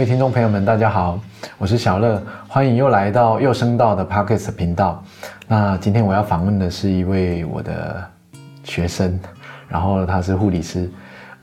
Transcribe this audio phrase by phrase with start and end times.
[0.00, 1.20] 各位听众朋友们，大家好，
[1.58, 5.04] 我是小乐，欢迎又来到又声道的 Pockets 频道。
[5.46, 8.02] 那今天我要访问的是一位我的
[8.64, 9.20] 学生，
[9.68, 10.90] 然后他是护理师，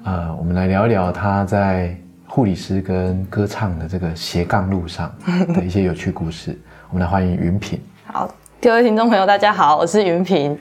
[0.05, 1.95] 呃，我们来聊一聊他在
[2.25, 5.13] 护理师跟歌唱的这个斜杠路上
[5.53, 6.59] 的一些有趣故事。
[6.89, 7.79] 我们来欢迎云平。
[8.11, 8.27] 好，
[8.59, 10.57] 各位听众朋友，大家好，我是云平。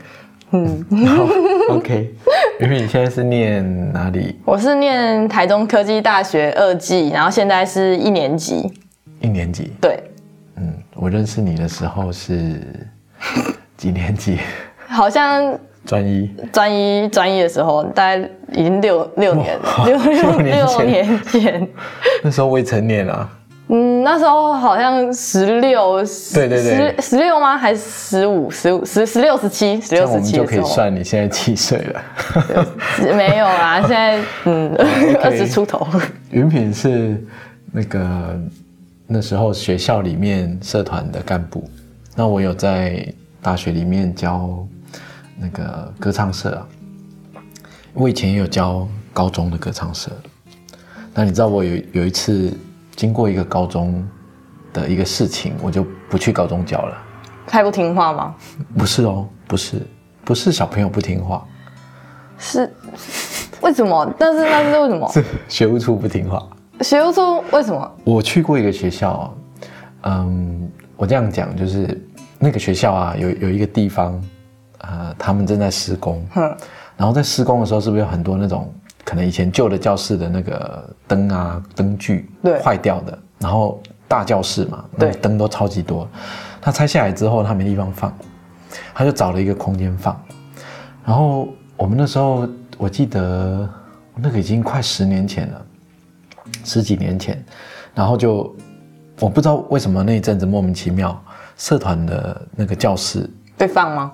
[0.64, 2.14] 嗯，OK。
[2.60, 4.38] 云品，你现在是念哪里？
[4.44, 8.72] 我是念台中科技大学二技，然后现在是一年级。
[9.20, 9.72] 一年级？
[9.80, 10.02] 对。
[10.56, 12.60] 嗯，我认识你的时候是
[13.76, 14.38] 几年级？
[14.86, 16.30] 好像专一。
[16.52, 21.68] 专一专一的时候，大概已经六六年了，六六 六年前。
[22.22, 23.28] 那时候未成年啊。
[23.68, 25.96] 嗯，那时候好像十六，
[26.32, 27.58] 对对对，十十六吗？
[27.58, 32.02] 还是十五、十五、十十六、十七、十六、十七就可以算你现在几岁了？
[33.16, 34.72] 没有啦， 现在嗯
[35.20, 35.84] 二十出头。
[36.30, 37.20] 云品是
[37.72, 38.40] 那个
[39.08, 41.68] 那时候学校里面社团的干部，
[42.14, 43.12] 那我有在
[43.42, 44.64] 大学里面教
[45.36, 46.62] 那个歌唱社啊，
[47.94, 50.12] 我以前也有教高中的歌唱社。
[51.12, 52.56] 那你知道我有有一次。
[52.96, 54.02] 经过一个高中
[54.72, 56.96] 的一个事情，我就不去高中教了。
[57.46, 58.34] 太不听话吗？
[58.76, 59.86] 不是哦，不是，
[60.24, 61.46] 不是小朋友不听话，
[62.38, 62.72] 是
[63.60, 64.12] 为什么？
[64.18, 65.08] 但是那是为什么？
[65.12, 66.42] 是学务处不听话。
[66.80, 67.92] 学务处为什么？
[68.04, 69.32] 我去过一个学校，
[70.02, 72.02] 嗯，我这样讲就是
[72.38, 74.20] 那个学校啊，有有一个地方，
[74.78, 76.56] 呃，他们正在施工，嗯，
[76.96, 78.72] 然后在施工的时候，是不是有很多那种？
[79.06, 82.28] 可能以前旧的教室的那个灯啊灯具
[82.60, 86.08] 坏掉的，然后大教室嘛，对，灯都超级多。
[86.60, 88.12] 他拆下来之后，他没地方放，
[88.92, 90.20] 他就找了一个空间放。
[91.04, 93.68] 然后我们那时候，我记得
[94.16, 95.66] 那个已经快十年前了，
[96.64, 97.40] 十几年前。
[97.94, 98.52] 然后就
[99.20, 101.16] 我不知道为什么那一阵子莫名其妙，
[101.56, 104.12] 社团的那个教室被放吗？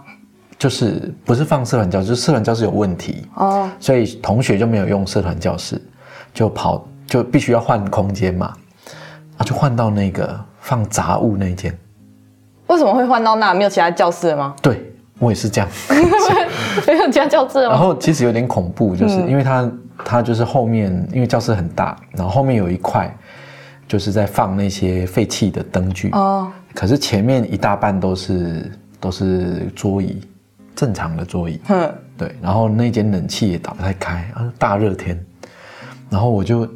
[0.63, 5.83] 就是不是放社团教室，社团教室有问题哦，所以同学就没有用社团教室，
[6.33, 8.55] 就跑就必须要换空间嘛，
[9.39, 11.77] 啊，就换到那个放杂物那间。
[12.69, 13.53] 为什么会换到那？
[13.53, 14.55] 没有其他教室了吗？
[14.63, 15.69] 对，我也是这样，
[16.87, 19.69] 没有其他教室然后其实有点恐怖，就是因为它
[20.05, 23.13] 它就是后面因为教室很大，然后后面有一块
[23.89, 30.23] 就是在放那些废弃的灯具哦，可是前面一大半都是都是桌椅。
[30.75, 35.19] 正常的座椅，嗯，对，然后那间冷气也打不太开，啊，大热天，
[36.11, 36.69] 然后我就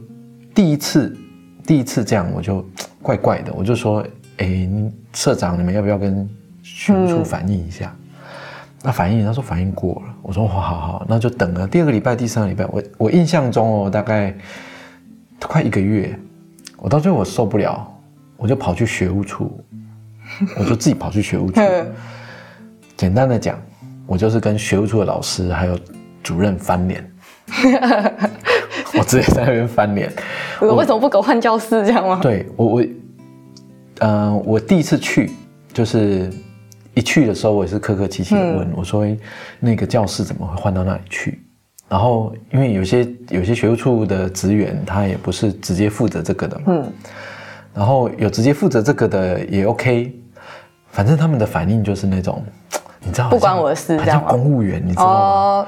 [0.55, 1.17] 第一次，
[1.67, 2.65] 第一次这样，我就
[3.03, 4.07] 怪怪的，我就说，
[4.39, 4.69] 哎，
[5.13, 6.29] 社长，你们要不要跟
[6.63, 7.95] 学务处反映一下？
[8.83, 11.67] 那反映，他说反映过了，我说好好好，那就等了。
[11.67, 14.33] 第二个礼拜、第三个礼拜，我我印象中哦，大概
[15.41, 16.17] 快一个月，
[16.77, 17.87] 我到最后我受不了，
[18.37, 19.59] 我就跑去学务处，
[20.57, 21.61] 我就自己跑去学务处，
[22.97, 23.59] 简单的讲。
[24.07, 25.79] 我就是跟学务处的老师还有
[26.23, 27.13] 主任翻脸，
[28.99, 30.13] 我直接在那边翻脸。
[30.61, 32.21] 我为什么不给我换教室这样吗？
[32.23, 32.85] 对我我，
[33.99, 35.31] 嗯，我第一次去
[35.73, 36.31] 就是
[36.95, 39.05] 一去的时候，我也是客客气气的问我说
[39.59, 41.43] ：“那个教室怎么会换到那里去？”
[41.89, 46.93] 然后因为有些有些学务处的职员他也不是直接负责这个的，嗯，
[47.75, 50.13] 然后有直接负责这个的也 OK，
[50.91, 52.45] 反正他们的反应就是那种。
[53.07, 55.67] 你知道不关我的事，这样公务员，你知道吗？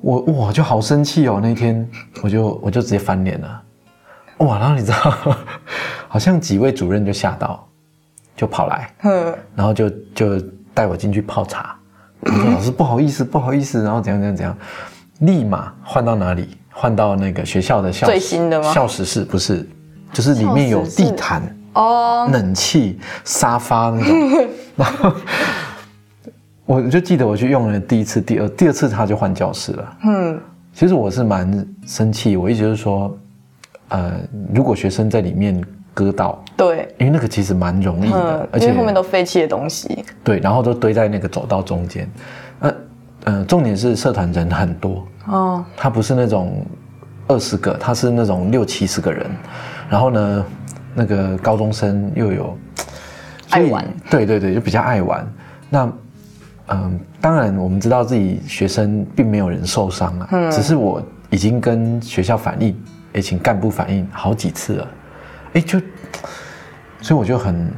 [0.00, 1.88] 我哇就好生气哦，那天
[2.22, 3.62] 我就我就直接翻脸了，
[4.38, 4.58] 哇！
[4.58, 4.96] 然后你知道，
[6.08, 7.64] 好像几位主任就吓到，
[8.34, 8.90] 就跑来，
[9.54, 10.40] 然后就就
[10.74, 11.76] 带我进去泡茶。
[12.20, 14.56] 我说 老师不好意思，不好意思，然后怎样怎样怎样，
[15.20, 16.56] 立马换到哪里？
[16.72, 18.72] 换到那个学校的校最新的吗？
[18.72, 19.68] 校史室不是，
[20.12, 21.42] 就是里面有地毯
[21.74, 25.12] 哦，冷气、沙发那种，然后。
[26.64, 29.96] 我就记得我去用了第一次、第二第二次他就换教室了。
[30.04, 30.40] 嗯，
[30.72, 33.18] 其实我是蛮生气，我一直就是说，
[33.88, 34.12] 呃，
[34.54, 35.60] 如果学生在里面
[35.92, 42.08] 割到，对，因为那个其实蛮容易的，而且后面都废弃的东西，对，然后都堆在那个走道中间。
[42.60, 42.74] 那
[43.24, 45.06] 呃，重点是社团人很多。
[45.26, 46.64] 哦，他不是那种
[47.26, 49.28] 二十个，他是那种六七十个人，
[49.90, 50.44] 然后呢，
[50.94, 52.56] 那个高中生又有
[53.50, 55.26] 爱玩，对对对，就比较爱玩，
[55.68, 55.92] 那。
[56.72, 62.76] 嗯，当然，我们知道自己学生并没有人受伤啊，嗯，只是我已经跟学校反映，
[63.12, 64.88] 也请干部反映好几次了，
[65.54, 65.78] 哎，就，
[67.00, 67.70] 所以我就很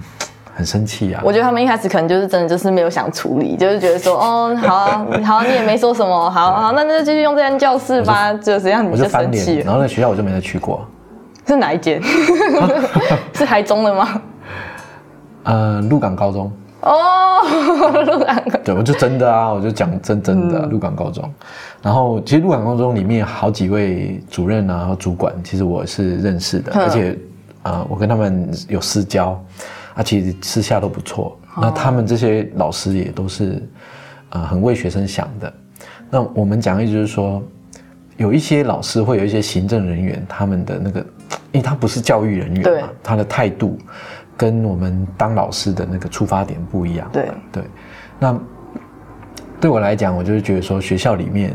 [0.55, 1.21] 很生气啊。
[1.25, 9.59] 我觉得他们一开始可能就是真的就是没有想处理，就是觉得说，哦，好啊 好，你也没说什么，好好，那那就继续用这间教室吧，就这样你就生气。
[9.59, 10.87] 然后那学校我就没再去过，
[11.47, 12.01] 是哪一间？
[13.35, 14.23] 是台中的吗？
[15.45, 16.51] 呃，鹿港高中。
[16.85, 17.41] 哦，
[18.07, 18.59] 鹿港高。
[18.65, 21.29] 对，我就真的啊，我就讲真真的鹿港高中。
[21.83, 27.19] 然后其实鹿港高中里面好几位主任啊、主管，其实我是认识的，而且
[27.63, 29.43] 啊，我跟他们有私交，
[29.95, 31.37] 啊，其实私下都不错。
[31.57, 33.63] 那他们这些老师也都是
[34.31, 35.53] 呃很为学生想的。
[36.11, 37.43] 那我们讲的就是说，
[38.17, 41.01] 有一些老师会有一些行政人员，他们的那个，
[41.53, 43.79] 因为他不是教育人员嘛，他的态度。
[44.37, 47.09] 跟我们当老师的那个出发点不一样。
[47.13, 47.65] 对对，
[48.19, 48.39] 那
[49.61, 51.55] 对我来讲，我就是觉得说，学校里面，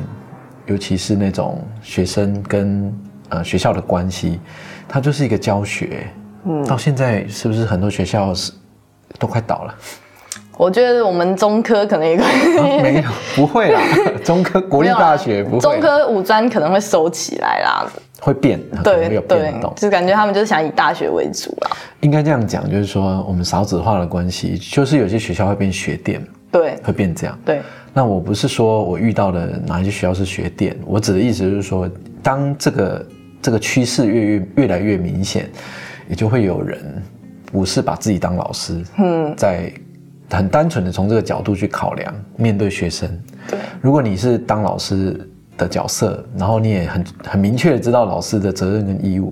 [0.65, 2.93] 尤其是那种学生跟
[3.29, 4.39] 呃学校的关系，
[4.87, 6.07] 它就是一个教学。
[6.45, 8.51] 嗯，到现在是不是很多学校是
[9.17, 9.75] 都快倒了？
[10.57, 12.17] 我觉得我们中科可能也
[12.81, 13.81] 没有，不会啦。
[14.25, 15.59] 中科国立大学不会。
[15.59, 17.87] 中科五专可能会收起来啦，
[18.19, 21.71] 会变，对有变动，就感觉他们就是想以大学为主啦。
[22.01, 26.21] 应该这样讲，就是说我们少子化的关系，就是有些学校会变学店，
[26.51, 27.39] 对，会变这样。
[27.45, 27.61] 对，
[27.93, 31.89] 那我不是说我遇到的哪一些学校是学店，我指的意思就是说，
[32.21, 33.05] 当这个
[33.41, 35.49] 这个趋势越越越来越明显，
[36.07, 37.01] 也就会有人
[37.45, 39.71] 不是把自己当老师，嗯，在。
[40.31, 43.09] 很单纯的从这个角度去考量，面对学生。
[43.47, 45.27] 对，如果你是当老师
[45.59, 49.31] 的角色，然后你也很很明确的知道老师的责任跟义务，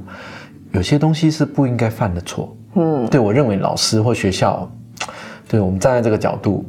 [0.74, 2.56] 有些东西是不应该犯的错。
[2.76, 4.70] 嗯，对我认为老师或学校，
[5.48, 6.64] 对我们站在这个角度，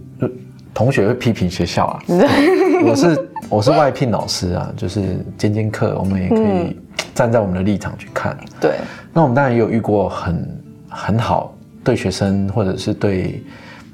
[0.72, 2.02] 同学会批评学校啊。
[2.86, 5.02] 我是我是外聘老师啊，就是
[5.36, 6.74] 兼兼课，我们也可以
[7.14, 8.34] 站在我们的立场去看。
[8.58, 8.76] 对，
[9.12, 13.44] 那我们当然也有遇过很很好对学生或者是对。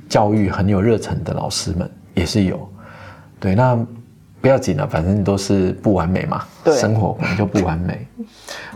[0.07, 2.69] 教育很有热忱的老师们也是有，
[3.41, 3.77] 对，那
[4.45, 8.07] 不要紧了，反正都是不完美嘛，生活本来就不完美。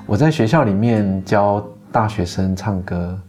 [0.06, 1.62] 我在学校里面教
[1.92, 3.20] 大学生唱歌，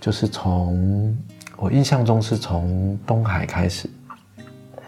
[0.00, 1.16] 就是从
[1.56, 3.88] 我印象中是从东海开始。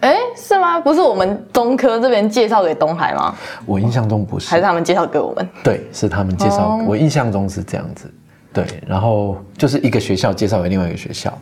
[0.00, 0.80] 哎，是吗？
[0.80, 3.32] 不是我们中科这边介绍给东海吗？
[3.64, 5.48] 我印象中不是，还是他们介绍给我们？
[5.62, 8.12] 对，是他们介绍，我印象中是这样子。
[8.52, 11.32] 对，然后就是一个学校介绍给另外一个学校，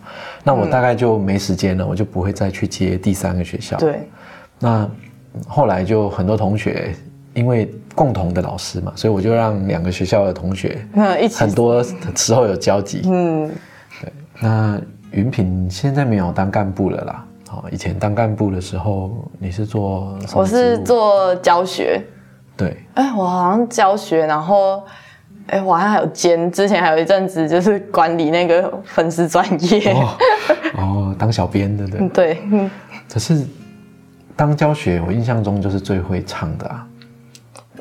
[0.44, 3.78] 那我大概就没时间了，我就不会再去接第三个学校。
[3.78, 4.06] 对，
[4.58, 4.86] 那
[5.46, 6.94] 后来就很多同学，
[7.34, 10.78] 因为共同的老师嘛，所以我就让两个学校的同学，
[11.20, 11.82] 一起很多
[12.14, 13.02] 时候有交集。
[13.04, 13.50] 嗯，
[14.00, 14.12] 对。
[14.40, 14.80] 那
[15.10, 17.24] 云品现在没有当干部了啦。
[17.48, 20.18] 好，以前当干部的时候，你是做？
[20.34, 22.02] 我是做教学。
[22.56, 22.76] 对。
[22.94, 24.82] 哎，我好像教学，然后。
[25.48, 29.94] 哎，我好像还有兼，之前还有一阵子就是管理那个粉丝专业，
[30.76, 32.08] 哦，当小编的对。
[32.10, 32.38] 对，
[33.08, 33.46] 可是
[34.36, 36.86] 当教学，我印象中就是最会唱的啊。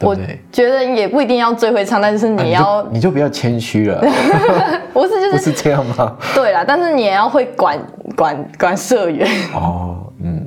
[0.02, 0.16] 我
[0.52, 4.00] 觉得也不一定要最会唱，但是你要你就不要谦虚了。
[4.92, 6.18] 不是，就是 不是这样吗？
[6.34, 7.80] 对啦，但是你也要会管
[8.16, 9.28] 管管社员。
[9.54, 10.46] 哦，嗯，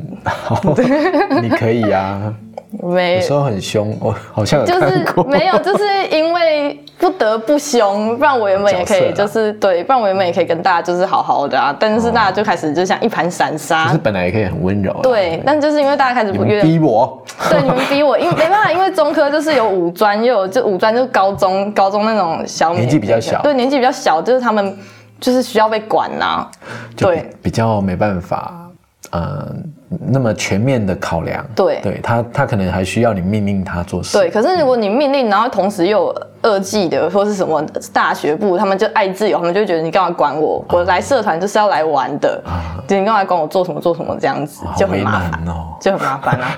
[1.41, 2.35] 你可以啊。
[2.83, 5.25] 没有时候很凶，我好像有看过。
[5.25, 11.75] 没有，就是因为不得不凶，不然我原本也可以，就是对，不然我原本也可以跟大家就是好好的啊。
[11.81, 13.87] 但是大家就开始就像一盘散沙。
[13.87, 14.93] 其实本来也可以很温柔。
[15.03, 17.23] 对，但就是因为大家开始不愿逼我。
[17.49, 24.77] 对，你们逼我，因为没办法，因为中科就是有五专，又有就五专就是高中，高中那种小年纪比较小，对，年纪比较小，就是他们
[25.19, 26.47] 就是需要被管呐。
[26.95, 28.69] 对，比较没办法，
[29.13, 29.73] 嗯。
[29.89, 34.19] 那么全面的考量，对，对他，他可能还需要你命令他做事。
[34.19, 40.63] 对，可是如果你命令，然后同时又二技的或是什么大学部，他们就爱自由，他们就觉得你干嘛管我？
[40.69, 42.39] 我来社团就是要来玩的，
[42.87, 46.57] 你干嘛管我做什么做什么这样子，就很麻烦哦，就很麻烦啊，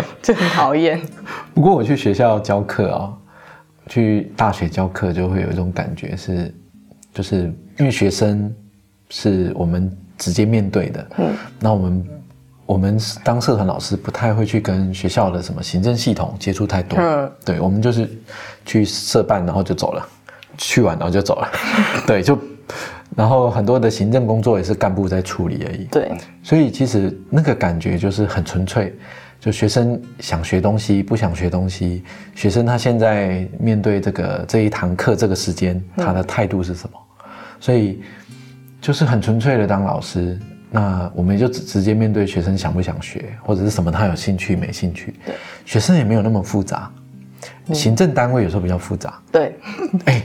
[0.22, 0.98] 就很讨厌。
[1.52, 3.12] 不过我去学校教课啊，
[3.88, 6.54] 去大学教课就会有一种感觉是，
[7.12, 8.50] 就是因为学生
[9.10, 9.94] 是我们。
[10.18, 12.08] 直接面对的，嗯，那我们
[12.64, 18.08] 我们当社团老师不太会去跟学校的什么行政系统接触太多，嗯，对，我们就是
[18.64, 20.08] 去社办，然后就走了，
[20.58, 21.48] 去完然后就走了，
[22.06, 22.38] 对，就
[23.14, 26.10] 然后很多的行政工作也是干部在处理而已，对，
[26.42, 28.92] 所以其实那个感觉就是很纯粹，
[29.38, 32.02] 就学生想学东西不想学东西，
[32.34, 36.98] 学生他现在面对这个这一堂课这个时间他的态度是什么，
[37.60, 38.02] 所以。
[38.86, 40.38] 就是很纯粹的当老师，
[40.70, 45.12] 那我们就直直接面对学生想不想学，或者是什么他有兴趣没兴趣。
[45.26, 46.88] 对，学生也没有那么复杂，
[47.72, 49.20] 行政单位有时候比较复杂。
[49.32, 49.58] 对，
[50.06, 50.22] 哎，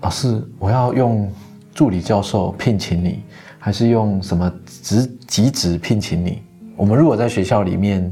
[0.00, 1.28] 老师，我要用
[1.74, 3.24] 助理教授聘请你，
[3.58, 4.48] 还是用什么
[4.80, 6.40] 职级职聘请你？
[6.76, 8.08] 我们如果在学校里面，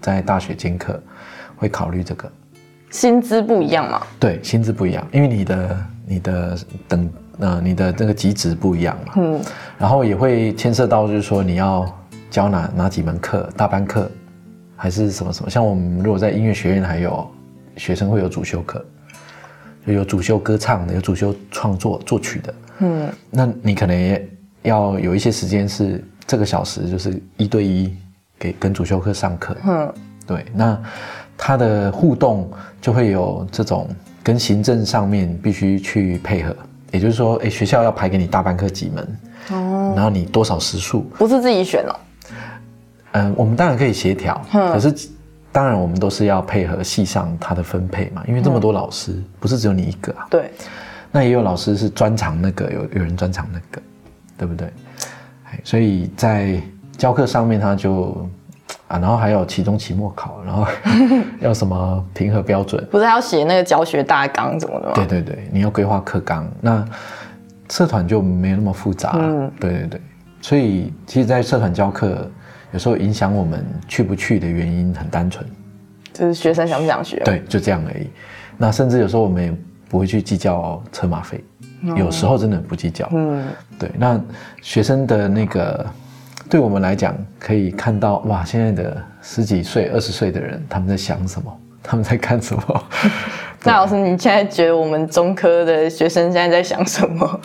[0.00, 1.00] 在大学兼课，
[1.54, 2.28] 会考虑这个。
[2.90, 4.04] 薪资不一样嘛？
[4.18, 6.58] 对，薪资不一样，因为你的你的
[6.88, 7.08] 等
[7.40, 9.12] 呃你的那个级值不一样嘛。
[9.16, 9.40] 嗯。
[9.78, 11.84] 然后也会牵涉到，就是说你要
[12.30, 14.10] 教哪哪几门课，大班课
[14.76, 15.50] 还是什么什么？
[15.50, 17.28] 像我们如果在音乐学院，还有
[17.76, 18.84] 学生会有主修课，
[19.86, 22.54] 就有主修歌唱的，有主修创作作曲的。
[22.80, 23.08] 嗯。
[23.30, 24.28] 那你可能也
[24.62, 27.94] 要有一些时间是这个小时，就是一对一
[28.38, 29.56] 给跟主修课上课。
[29.64, 29.92] 嗯。
[30.26, 30.78] 对，那。
[31.42, 32.50] 他的互动
[32.82, 33.88] 就会有这种
[34.22, 36.54] 跟行政上面必须去配合，
[36.90, 39.18] 也就是说，哎，学校要排给你大班课几门，
[39.50, 41.96] 哦，然后你多少时数，不是自己选哦。
[43.12, 44.94] 嗯，我们当然可以协调，可是
[45.52, 50.26] 当然我们都是要配合系上他的分配嘛，因为这么多老师，不是只有你一个啊。
[50.30, 50.50] 对，
[51.10, 53.82] 那也有老师是专长那个，有有人专长那个，
[54.38, 54.72] 对不对？
[55.64, 56.60] 所以在
[56.96, 58.28] 教课上面他就。
[58.90, 60.66] 啊，然后还有期中、期末考，然后
[61.38, 62.84] 要什么评核标准？
[62.90, 64.92] 不是还要写那个教学大纲怎么的吗？
[64.96, 66.50] 对对对，你要规划课纲。
[66.60, 66.84] 那
[67.68, 69.12] 社团就没那么复杂。
[69.14, 70.00] 嗯，对对对。
[70.42, 72.28] 所以，其实，在社团教课，
[72.72, 75.46] 有时候影响我们去不去的原因很单纯，
[76.12, 77.22] 就是学生想不想学。
[77.24, 78.10] 对，就这样而已。
[78.58, 79.54] 那甚至有时候我们也
[79.88, 81.44] 不会去计较车马费，
[81.94, 83.08] 有时候真的不计较。
[83.12, 83.46] 嗯，
[83.78, 83.88] 对。
[83.96, 84.20] 那
[84.60, 85.86] 学生的那个。
[86.50, 91.58] 对我们来讲，可以看到哇，现在的十几岁、二十岁的人，他们在想什么？
[91.80, 92.84] 他们在干什么？
[93.62, 97.40] 那老师，你现在觉得我们中科的学生现在在想什么？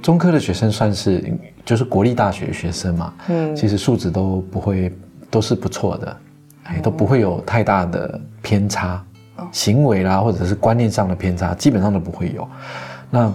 [0.00, 1.22] 中科的学生算是
[1.62, 4.90] 就是国立大学学生嘛，嗯，其实素质都不会
[5.30, 6.16] 都是不错的，
[6.64, 9.04] 哎，都不会有太大的偏差，
[9.52, 12.48] 行为啦或者是观念上的偏差，基本上都不会有。
[13.10, 13.30] 那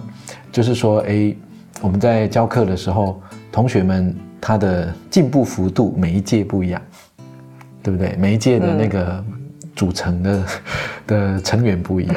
[0.50, 1.32] 就是说，哎，
[1.80, 3.22] 我们在教课的时候，
[3.52, 4.12] 同学们。
[4.44, 6.82] 他的进步幅度每一届不一样，
[7.80, 8.16] 对不对？
[8.16, 9.24] 每一届的那个
[9.76, 10.44] 组成的
[11.06, 12.16] 的成员不一样。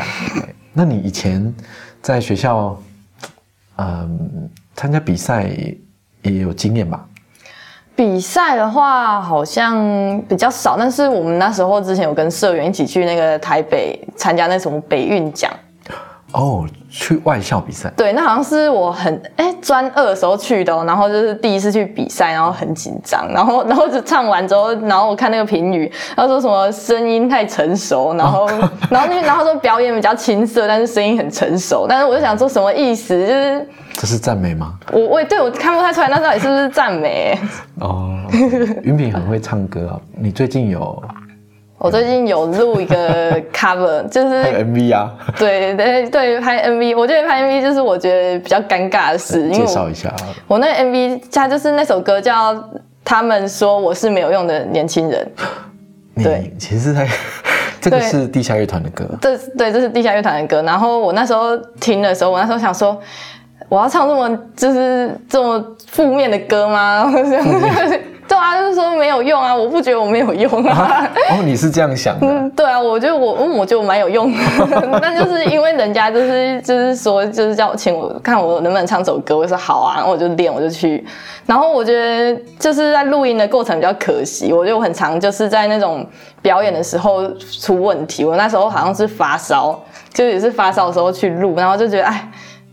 [0.74, 1.53] 那你以前
[2.01, 2.75] 在学校，
[3.77, 5.48] 嗯，参加比赛
[6.24, 7.08] 也有经验吧？
[7.96, 15.50] 比赛的话好像比较少，但是我们那时候之前有跟社员一起去那个台北参加那什么北运奖。
[16.35, 17.89] 哦，去外校比赛？
[17.95, 28.45] 对，那好像是我很哎专二的时候去的，然后就是第一次去比赛，然后很紧张，然后 然后就唱完之后，然后我看那个评语，他说什么声音太成熟，然后
[28.91, 33.15] 然后那然后说表演比较青涩，但是声音很成熟，但是我就想说什么意思？
[33.17, 34.73] 就是这是赞美吗？
[34.91, 37.39] 我我对我看不太出来，那到底是不是赞美？
[37.79, 38.19] 哦，
[38.83, 41.01] 云品很会唱歌啊，你最近有？
[41.85, 45.13] 我最近有录一个 cover，就是拍 MV 啊。
[45.37, 49.47] 对对对，拍 MV，我觉得拍 MV 就是我觉得比较尴尬的事。
[49.51, 50.11] 介绍一下，
[50.47, 52.55] 我那个 MV，它就是那首歌叫
[53.03, 55.31] 《他们说我是没有用的年轻人》。
[56.23, 57.07] 对，其实在
[57.79, 59.05] 这个是地下乐团的歌。
[59.21, 60.63] 对对，这是地下乐团的歌。
[60.63, 62.99] 然后我那时候听的时候，我那时候想说，
[63.69, 67.13] 我要唱这么就是这么负面的歌吗？
[68.27, 69.55] 对啊，就是说没有用啊！
[69.55, 71.08] 我不觉得我没有用啊。
[71.29, 72.27] 哦，你是这样想的？
[72.27, 74.39] 嗯，对啊，我觉得我，嗯，我觉得我蛮有用的。
[75.01, 81.05] 但就是因为人家就是就是说，就是叫我请我看我能不能唱首歌，我说好啊，然后我就练，我就去。
[81.46, 86.05] 然后我觉得就是在录音的过程比较可惜，我就很常就是在那种
[86.41, 88.25] 表演的时候出问题。
[88.25, 89.79] 我那时候好像是发烧，
[90.12, 92.27] 就也是发烧的时候去录，然后就觉得哎，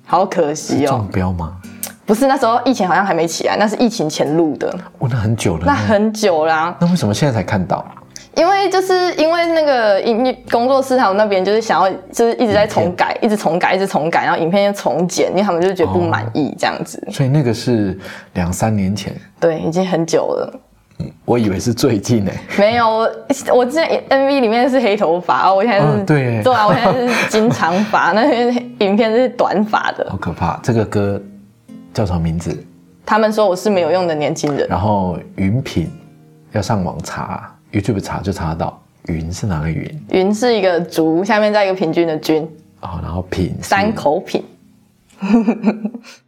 [0.07, 0.89] 好可惜哦。
[0.89, 1.57] 中标吗？
[2.13, 4.69] 不是那时候疫情好像还没起来，那是疫情前录的。
[4.99, 5.63] 哦，那很久了。
[5.65, 6.77] 那很久啦。
[6.79, 7.83] 那为什么现在才看到？
[8.37, 17.03] 因为就是因为那个音乐工作室他们那边就是想要就是一直在重改，一直重改，一直重改，然后影片又重剪，因为他们就觉得不满意这样子。
[17.11, 17.99] 所以那个是
[18.35, 19.15] 两三年前。
[19.41, 20.61] 对，已经很久了。
[20.99, 22.39] 嗯，我以为是最近诶。
[22.59, 23.11] 没有，我
[23.55, 30.07] 我之前 MV 里面是黑头发，我现在是对对啊，我现在是金长发， 那边影片是短发的。
[30.11, 31.19] 好可怕，这个歌。
[31.93, 32.57] 叫什么名字？
[33.05, 34.67] 他们说我是没有用的年轻人。
[34.69, 35.91] 然后云品
[36.53, 38.83] 要上网查，YouTube 查就查得到。
[39.07, 40.05] 云是哪个云？
[40.11, 42.43] 云是一个竹，下面再一个平均的均。
[42.81, 44.45] 哦，然后品三口品。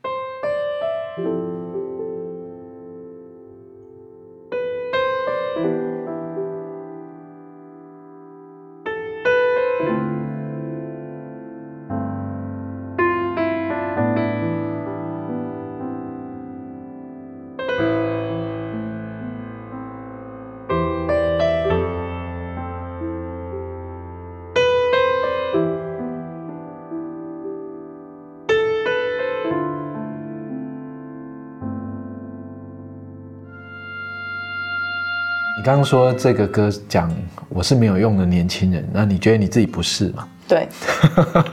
[35.64, 37.11] 刚刚说这个歌讲
[37.49, 40.28] 我是没有用的年轻人，那你觉得你自己不是吗？
[40.47, 40.68] 对，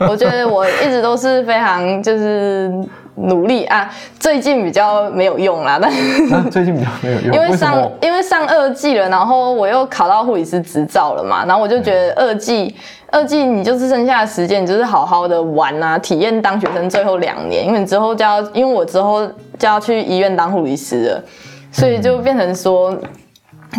[0.06, 2.70] 我觉得我一直都是非常就是
[3.14, 3.90] 努力啊，
[4.20, 12.76] 最近比较没有用啦，但最近比较没有用，因为上因为上二季了，然后我又考到护理师执照了嘛，然后我就觉得二季
[13.10, 19.26] 二季你就是剩下的时间，你就是好好的玩啊，体验当学生最后两年，因为你之后就要，因为我之后
[19.58, 21.24] 就要去医院当护理师了，
[21.70, 22.94] 所以就变成说，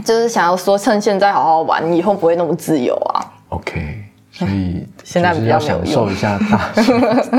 [0.04, 3.34] 就是想要说趁现在好好玩，以后不会那么自由啊。
[3.50, 4.04] OK。
[4.32, 6.84] 所以 现在要享受一下大学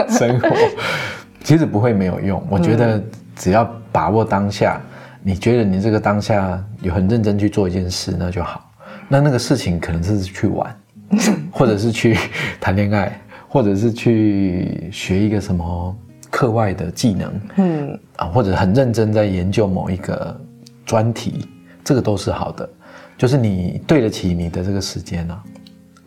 [0.09, 0.49] 生活，
[1.43, 2.41] 其实不会没有用。
[2.49, 3.03] 我觉得
[3.35, 4.81] 只要把握当下，
[5.21, 8.71] 你觉得你这个当下有很认真去做一件事，那就好。
[9.09, 10.73] 那那个事情可能是去玩，
[11.51, 12.17] 或者是去
[12.61, 15.97] 谈恋爱，或者是去学一个什么
[16.31, 20.41] 课外的技能，嗯啊，或者很认真在研究某一个
[20.87, 21.49] 专题，
[21.85, 22.69] 这个都是好的。
[23.17, 25.39] 就是你对得起你的这个时间呢。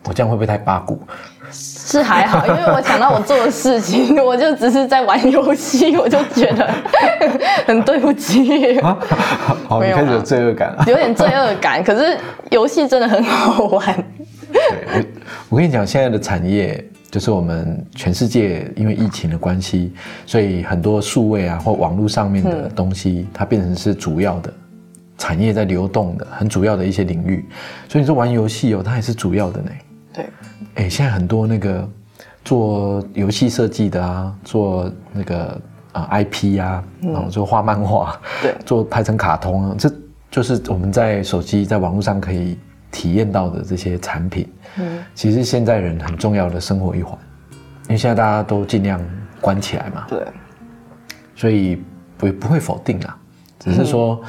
[0.04, 0.98] 我这样会不会太八股？
[1.52, 6.72] 是还好， 因为我想到我做的事情，我就只是在玩游戏，我就觉得
[7.66, 8.80] 很对不起。
[8.80, 11.84] 好，你开始有罪恶感了，有点罪恶感。
[11.84, 12.16] 可是
[12.50, 14.04] 游戏真的很好玩。
[14.50, 15.04] 对，我
[15.50, 19.92] 我跟你讲，现在的产业就是我们全世界因为疫情的关系，
[20.24, 24.52] 所以很多数位啊或网络上面的东西，它变成是主要的。
[25.18, 27.44] 产业在流动的很主要的一些领域，
[27.88, 29.70] 所以你说玩游戏哦，它也是主要的呢。
[30.14, 30.26] 对，
[30.76, 31.86] 哎，现在很多那个
[32.44, 35.60] 做游戏设计的啊，做那个
[35.90, 39.92] 啊 IP 啊，然后做画漫画，对，做拍成卡通，这
[40.30, 42.56] 就是我们在手机在网络上可以
[42.92, 44.48] 体验到的这些产品。
[44.78, 47.18] 嗯，其实现在人很重要的生活一环，
[47.86, 49.00] 因为现在大家都尽量
[49.40, 50.06] 关起来嘛。
[50.08, 50.22] 对，
[51.34, 51.82] 所以
[52.16, 53.18] 不不会否定啊，
[53.58, 54.22] 只是说。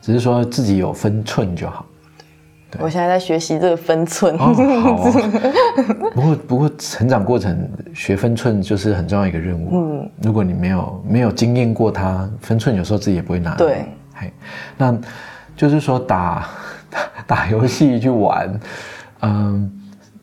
[0.00, 1.84] 只是说自己有分寸就好。
[2.78, 4.36] 我现在在学习这个分寸。
[4.36, 4.52] 好。
[6.12, 9.70] 不过不过，成长过程学分寸就是很重要一个任务。
[9.72, 10.10] 嗯。
[10.22, 13.54] 如果你没有没有经验过它，分寸有时候自己也不会拿。
[13.54, 13.86] 对。
[14.14, 14.30] 嘿，
[14.76, 14.94] 那
[15.56, 16.46] 就是说打
[17.26, 18.60] 打游戏去玩，
[19.22, 19.70] 嗯，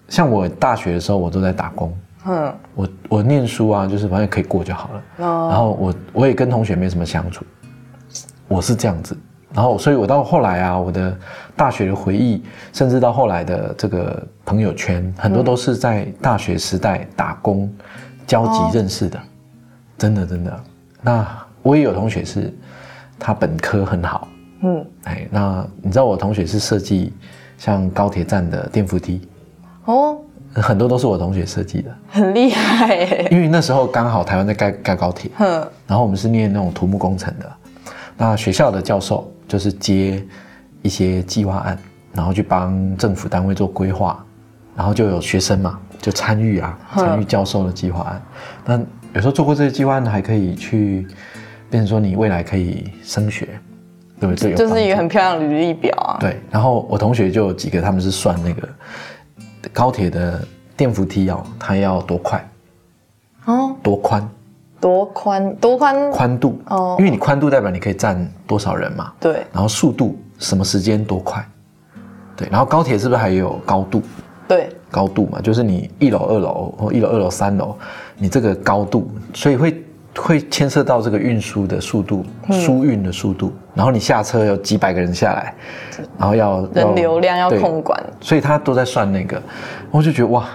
[0.07, 1.97] 像我大学的时候，我都在打工。
[2.27, 2.53] 嗯。
[2.75, 5.25] 我我念书啊，就是反正可以过就好了。
[5.25, 5.47] 哦。
[5.49, 7.43] 然后我我也跟同学没什么相处，
[8.47, 9.17] 我是这样子。
[9.55, 11.17] 然后，所以我到后来啊，我的
[11.55, 17.73] 大学的回忆，甚至到后来的这个朋友圈，很多都是在大学时代打工
[18.27, 19.17] 交集认识的，
[19.97, 20.63] 真的真的。
[21.01, 21.25] 那
[21.63, 22.53] 我也有同学是，
[23.17, 24.27] 他本科很好，
[24.61, 27.13] 嗯，哎，那你知道我同学是设计
[27.57, 29.25] 像高铁站的电扶梯，
[29.85, 30.17] 哦，
[30.55, 33.05] 很多都是我同学设计的，很厉害。
[33.31, 37.49] 因为那时候刚好台湾在盖盖高铁，嗯，然后我们是念那种土木工程的，
[38.17, 39.31] 那学校的教授。
[39.47, 40.25] 就是接
[40.81, 41.77] 一些计划案，
[42.13, 44.23] 然后去帮政府单位做规划，
[44.75, 48.21] 然后就有学生嘛，就参与啊，参与教授的计划案。
[48.65, 48.77] 那
[49.13, 51.07] 有时候做过这些计划案，还可以去
[51.69, 53.47] 变成说你未来可以升学，
[54.19, 54.53] 对不对？
[54.53, 56.17] 就是一个很漂亮的履历表啊。
[56.19, 58.67] 对，然后我同学就有几个，他们是算那个
[59.73, 62.49] 高铁的电扶梯哦，它要多快
[63.45, 64.27] 哦，多宽。
[64.79, 69.11] 多宽多宽宽度哦，因为你宽度代表你可以站多少人嘛。
[69.19, 69.43] 对。
[69.51, 71.43] 然后速度什么时间多快？
[72.35, 72.47] 对。
[72.51, 74.01] 然后高铁是不是还有高度？
[74.47, 74.69] 对。
[74.91, 77.75] 高度嘛，就是你一楼、二楼或一楼、二楼、三楼，
[78.17, 79.83] 你这个高度，所以会
[80.15, 83.51] 会牵涉到这个运输的速度、输运的速度。
[83.73, 85.53] 然后你下车有几百个人下来，
[86.17, 89.41] 然后要人流量要控管，所以他都在算那个，
[89.91, 90.47] 我就觉得哇。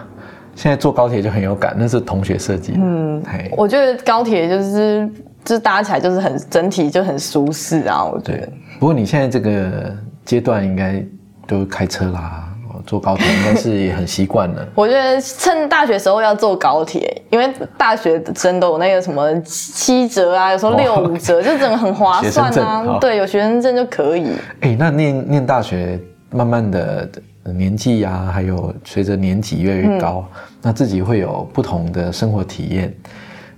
[0.55, 2.75] 现在坐高铁就很有感，那是同学设计。
[2.77, 3.23] 嗯，
[3.57, 5.09] 我觉得高铁就是
[5.45, 8.05] 就是搭起来就是很整体就很舒适啊。
[8.05, 8.49] 我觉得。
[8.79, 11.03] 不过你现在这个阶段应该
[11.47, 12.45] 都开车啦，
[12.87, 14.67] 坐高铁应该是也很习惯了。
[14.75, 22.99] 我觉得趁大学时候要坐高铁，因为大学生都有那个什么七折啊，有时候六五折，就整个很划算啊。
[23.01, 24.33] 对，有学生证就可以。
[24.61, 25.99] 哎，那念念大学，
[26.31, 27.09] 慢慢的。
[27.53, 30.27] 年纪呀，还有随着年纪越来越高，
[30.63, 32.95] 那自己会有不同的生活体验。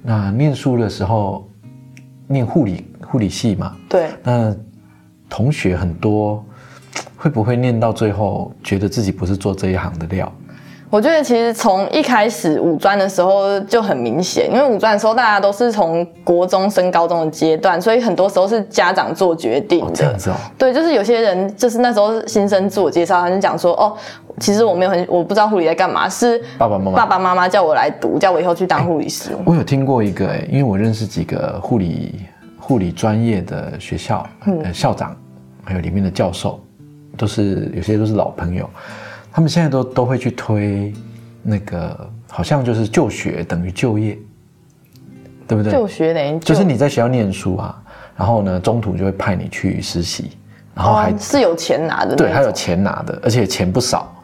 [0.02, 1.48] 那念书的时候，
[2.26, 4.11] 念护理护理系嘛，对。
[4.22, 4.55] 那
[5.28, 6.44] 同学很多，
[7.16, 10.33] 会不会念到最后，觉得自己不是做这一行的料？
[10.92, 19.92] 我觉得其实从一开始五专的时候就很明显，因为五专的时候大家都是从国中升高中的阶段，所以很多时候是家长做决定的。
[19.94, 20.35] 这样子哦。
[20.59, 23.96] 对，就是有些人就是那时候新生自我介绍，他就讲说：“哦，
[24.38, 32.20] 其实我没有很，我不知道护理在干嘛，是爸爸妈妈爸爸妈妈叫我来读，叫我以后去当护理师。”我有听过一个，因为我认识几个护理
[32.59, 34.28] 护理专业的学校，
[34.62, 35.16] 呃，校长
[35.64, 36.61] 还有里面的教授，
[37.16, 38.68] 都是有些都是老朋友，
[39.33, 40.92] 他们现在都都会去推
[41.42, 44.18] 那个，好像就是就学等于就业，
[45.49, 45.73] 对不对？
[45.73, 47.83] 就学等于就是你在学校念书啊，
[48.16, 50.33] 然后呢，中途就会派你去实习，
[50.75, 54.14] 然后还是有钱拿的，对，还有钱拿的，而且钱不少，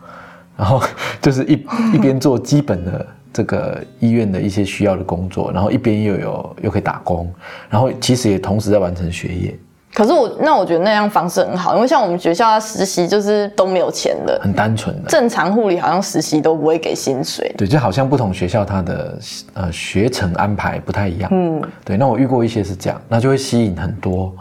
[0.56, 0.82] 然后
[1.20, 1.52] 就是一
[1.94, 3.06] 一边做基本的。
[3.30, 7.32] 这个医院的一些需要的工作，然后一边又有又可以打工，
[7.68, 9.56] 然后其实也同时在完成学业。
[9.98, 15.08] 可是我那我觉得那样方式很好，因为像我们学校实习就是都没有钱的，很单纯的。
[15.08, 17.52] 正常护理好像实习都不会给薪水。
[17.58, 19.18] 对，就好像不同学校它的
[19.54, 21.28] 呃学程安排不太一样。
[21.34, 21.96] 嗯，对。
[21.96, 24.32] 那我遇过一些是这样，那就会吸引很多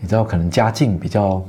[0.00, 1.44] 你知道可能家境比较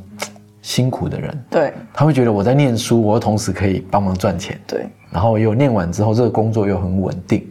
[0.62, 1.46] 辛苦的人。
[1.50, 4.60] 对，他会觉得我在念书，我同时可以帮忙赚钱。
[4.68, 4.86] 对。
[5.10, 7.48] 然后又念完之后，这个工作又很稳定，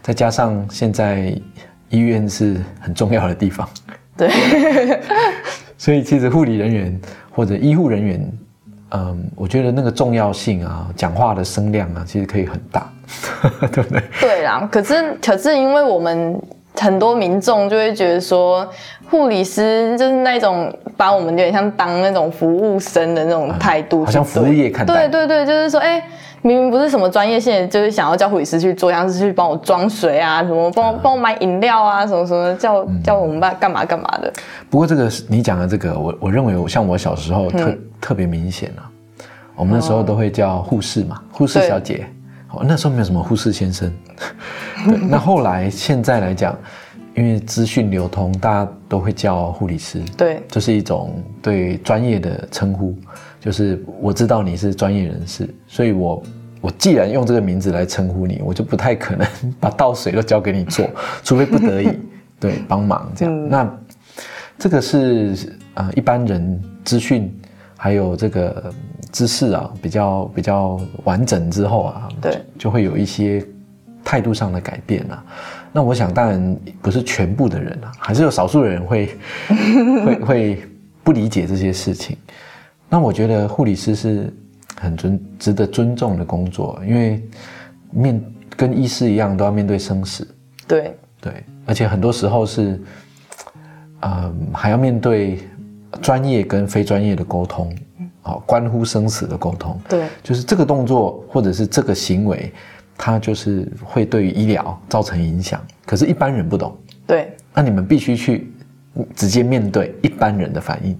[0.00, 1.38] 再加上现在
[1.90, 3.68] 医院是很重要的地方，
[4.16, 4.30] 对，
[5.78, 8.32] 所以其实护理人员或者医护人员，
[8.90, 12.92] 嗯，我觉得那个重要性啊，讲话的声量啊，其实可以很大，
[13.72, 14.02] 对不对？
[14.20, 16.40] 对啦，可是可是因为我们
[16.78, 18.68] 很多民众就会觉得说，
[19.10, 26.02] 护理师就是那种把我们有点像当那种服务生的那种态度，好像服务业看待，对对对，就是说，哎。
[26.42, 34.32] 明明不是什么专业性，就是想要叫护理师去做，像是去帮我装水啊，什么帮我帮我买饮料啊，什么什么叫叫我们办干嘛干嘛的。
[34.68, 38.90] 不过这个你讲的这个，我我认为我像我小时候特特别明显啊，
[39.54, 42.06] 我们那时候都会叫护士嘛，护士小姐。
[42.50, 43.90] 哦，那时候没有什么护士先生。
[44.84, 46.54] 对，那后来现在来讲，
[47.14, 50.02] 因为资讯流通，大家都会叫护理师。
[50.18, 52.94] 对，这是一种对专业的称呼。
[53.44, 56.22] 就是我知道你是专业人士，所以我
[56.60, 59.26] 我既然用这个名字来称呼你，我就不太可能
[59.58, 60.88] 把倒水都交给你做，
[61.24, 61.88] 除非不得已，
[62.38, 63.48] 对，帮忙这样。
[63.48, 63.78] 那
[64.56, 65.34] 这个是
[65.74, 67.28] 呃一般人资讯
[67.76, 68.72] 还有这个
[69.10, 73.44] 知识啊比较比较完整之后啊，对，就会有一些
[74.04, 75.24] 态度上的改变啊。
[75.72, 79.18] 那我想当然不是全部的人啊，还是有少数人会
[80.06, 80.62] 会会
[81.02, 82.16] 不理解这些事情。
[82.92, 84.30] 那我觉得护理师是
[84.78, 87.26] 很尊值得尊重的工作，因为
[87.90, 88.22] 面
[88.54, 90.28] 跟医师一样都要面对生死。
[90.68, 92.78] 对对，而且很多时候是，
[94.02, 95.38] 嗯，还要面对
[96.02, 97.74] 专业跟非专业的沟通，
[98.20, 99.80] 好，关乎生死的沟通。
[99.88, 102.52] 对，就是这个动作或者是这个行为，
[102.98, 105.58] 它就是会对于医疗造成影响。
[105.86, 106.76] 可是，一般人不懂。
[107.06, 108.52] 对，那你们必须去
[109.16, 110.94] 直接面对一般人的反应。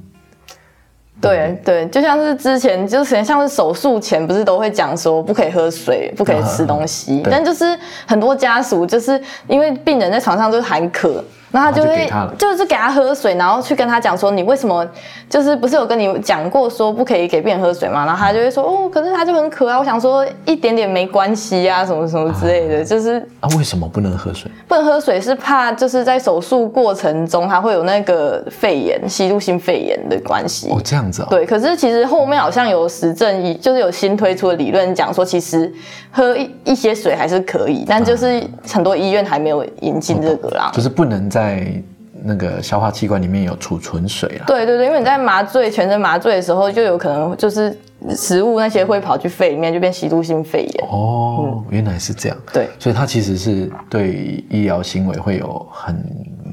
[1.23, 7.65] 对对，就像是之前，就是像是手术前，不是都会讲说不可以喝水，不可以吃东西，但就是
[8.07, 11.25] 很多家属就是因为病人在床上就是喊渴。
[11.53, 14.85] 那他就会就是给他喝水，然后去跟他讲说你为什么
[15.29, 18.07] 就是不是有跟你讲过说不可以给病人喝水吗？
[18.07, 24.51] 然后他就会说哦，可是他就很渴啊，我想说一点点没关系啊，什么什么之类的，就是啊，为什么不能喝水？
[24.67, 31.27] 不能喝水是怕就是在手术过程中他会有那个肺炎，吸入性肺炎的关系哦，这样子哦。
[31.29, 35.71] 对，可是其实后面好像有实证，就是有新推出的理论讲说，其实
[36.11, 41.42] 喝一一些水还是可以，但就是很多医院还没有引进这个啦，就是不能在。
[41.43, 41.83] 在
[42.25, 44.45] 那个消化器官里面有储存水了。
[44.47, 47.77] 对对对，因为你在麻醉、全身麻醉的时候，就有可能就是
[48.11, 50.89] 食物那些会跑去肺里面，就变吸毒性肺炎。
[50.89, 52.39] 哦，原来是这样。
[52.53, 56.01] 对，所以它其实是对医疗行为会有很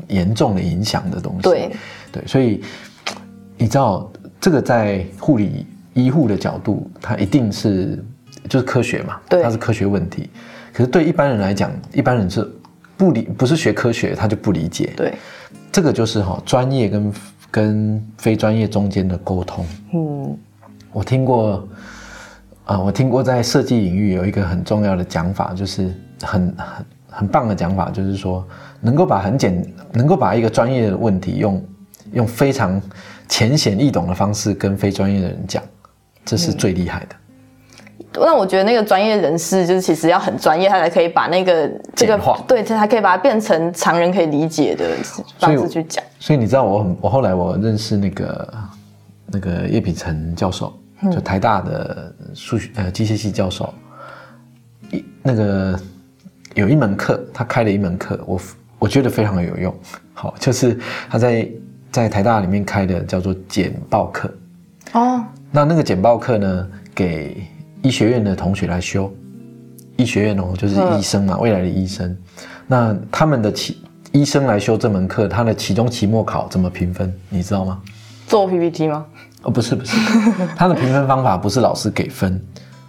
[0.07, 1.41] 严重的影响的东西。
[1.43, 1.69] 对
[2.11, 2.63] 对，所以
[3.55, 8.03] 你知道这个在护理医护的角度，它一定是
[8.49, 9.17] 就是科学嘛？
[9.29, 10.31] 对，它是科学问题。
[10.73, 12.49] 可是对一般人来讲，一般人是。
[12.99, 14.93] 不理不是学科学，他就不理解。
[14.97, 15.13] 对，
[15.71, 17.13] 这个就是哈专业跟
[17.49, 19.65] 跟非专业中间的沟通。
[19.93, 20.37] 嗯，
[20.91, 21.65] 我听过，
[22.65, 28.45] 啊，我听过在设计领域有一个很重要的讲法，就是很很很棒的讲法，就是说
[28.81, 31.65] 能够把很简，能够把一个专业的问题用
[32.11, 32.81] 用非常
[33.29, 35.63] 浅显易懂的方式跟非专业的人讲，
[36.25, 37.15] 这是最厉害的。
[38.13, 44.89] 那我觉得那个专业人士就是其实要很专业，他才可以把那个这个对，他才可以把它变成常人可以理解的
[45.37, 46.03] 方式去讲。
[46.19, 48.53] 所以你知道我我后来我认识那个
[49.27, 50.73] 那个叶秉成教授，
[51.11, 53.73] 就台大的数学呃机械系教授，
[54.91, 55.79] 一那个
[56.55, 58.41] 有一门课，他开了一门课，我
[58.79, 59.73] 我觉得非常的有用。
[60.13, 60.77] 好，就是
[61.09, 61.47] 他在
[61.91, 64.33] 在台大里面开的叫做简报课。
[64.93, 67.45] 哦，那那个简报课呢，给
[67.81, 69.11] 医学院的同学来修，
[69.95, 72.15] 医学院哦，就是医生嘛，未来的医生。
[72.67, 77.13] 那他们的期医生来修这门课，他的期中、期末考怎么评分？
[77.29, 77.81] 你知道吗？
[78.27, 79.05] 做 PPT 吗？
[79.43, 79.95] 哦，不是不是，
[80.57, 82.39] 他的评分方法不是老师给分，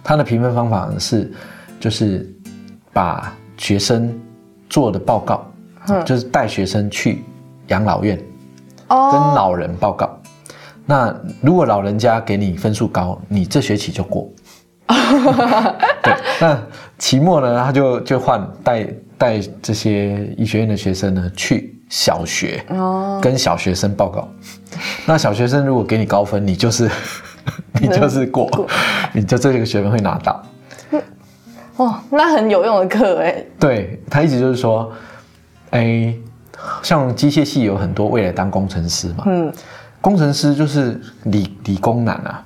[0.03, 1.31] 他的评分方法是
[1.79, 2.29] 就是
[2.91, 4.13] 把学生
[4.69, 5.45] 做的报告，
[6.05, 7.23] 就是带学生去
[7.67, 8.17] 养老院，
[8.87, 10.09] 跟老人报告。
[10.85, 14.29] 那如果老人家给你分数高，你这学期就过。
[16.03, 16.59] 对，那
[16.97, 24.27] 期末呢，他就就换带带这些医学院的学生呢去小学，哦跟小学生报告。
[25.05, 26.89] 那小学生如果给你高分，你就是
[27.81, 28.49] 你就是 过，
[29.13, 30.43] 你就这个学分会拿到。
[31.77, 33.43] 哦，那很有用的课哎。
[33.59, 34.91] 对他一直就是说，
[35.71, 36.13] 哎，
[36.83, 39.51] 像机械系有很多未来当工程师嘛，嗯，
[39.99, 42.45] 工程师就是理理工男啊，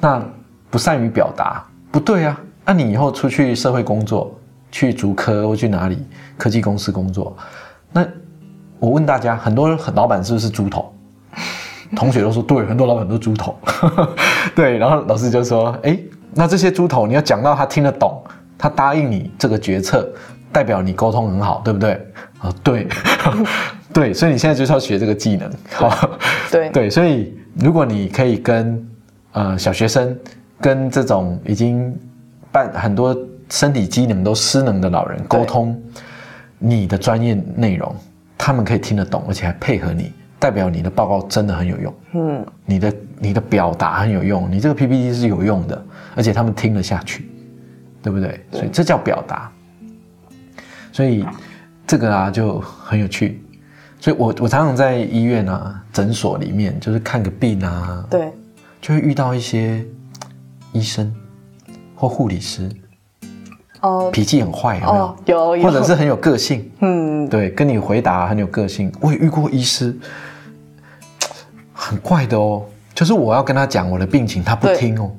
[0.00, 0.22] 那。
[0.70, 2.40] 不善于表达，不对啊！
[2.64, 4.38] 那你以后出去社会工作，
[4.70, 7.34] 去竹科或去哪里科技公司工作，
[7.90, 8.06] 那
[8.78, 10.92] 我问大家，很多老板是不是猪头？
[11.96, 13.58] 同学都说对，很多老板都猪头。
[14.54, 15.98] 对，然后老师就说：哎，
[16.34, 18.22] 那这些猪头你要讲到他听得懂，
[18.58, 20.06] 他答应你这个决策，
[20.52, 21.92] 代表你沟通很好，对不对？
[22.40, 22.86] 啊，对，
[23.94, 25.50] 对，所以你现在就是要学这个技能。
[25.72, 26.10] 好，
[26.50, 28.86] 对 对，所以如果你可以跟
[29.32, 30.14] 呃小学生。
[30.60, 31.96] 跟这种已经
[32.50, 33.16] 办很多
[33.48, 35.80] 身体机能都失能的老人沟通，
[36.58, 37.94] 你的专业内容，
[38.36, 41.94] 他们可以听得懂，而且还配合你，代表你的报告真的很有用。
[42.14, 45.84] 嗯，你的你的表达很有用，你这个 PPT 是有用的，
[46.16, 47.30] 而且他们听得下去，
[48.02, 48.40] 对不对？
[48.50, 49.50] 所以这叫表达。
[50.92, 51.24] 所以
[51.86, 53.42] 这个啊就很有趣。
[54.00, 58.32] 所以我我常常在医院啊诊所里面，就是看个病啊，对，
[58.80, 59.84] 就会遇到一些。
[60.72, 61.12] 医生
[61.94, 62.70] 或护理师，
[63.80, 65.16] 哦，脾气很坏，有没有？
[65.26, 68.92] 有，有，或者是很有个性，嗯，对，跟你回答很有个性。
[69.00, 69.96] 我也遇过医师，
[71.72, 72.62] 很怪的哦，
[72.94, 75.10] 就是我要跟他讲我的病情，他不听哦，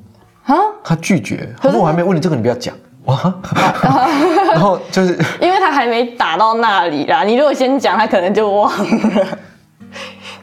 [0.44, 3.34] 啊，他拒绝，他说我还没问你这个，你不要讲哇，
[4.52, 9.38] 然后就是因为他还没打到那里啦，你如果先讲，他可能就忘了。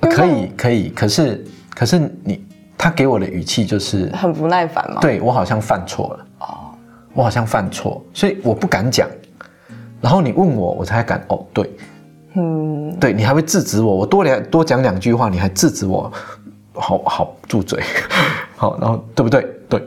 [0.02, 2.46] 可以，可以，可是，可是你。
[2.78, 6.48] 他给我的语气就是很不耐烦嘛，对我好像犯错了哦，
[7.14, 9.08] 我好像犯错，所以我不敢讲。
[10.00, 11.70] 然后你问我，我才敢哦，对，
[12.36, 16.12] 嗯，对你还会制止我，我多两多讲两句话，你还制止我，
[16.74, 17.82] 好好住嘴，
[18.56, 19.42] 好，然后对不对？
[19.68, 19.84] 对，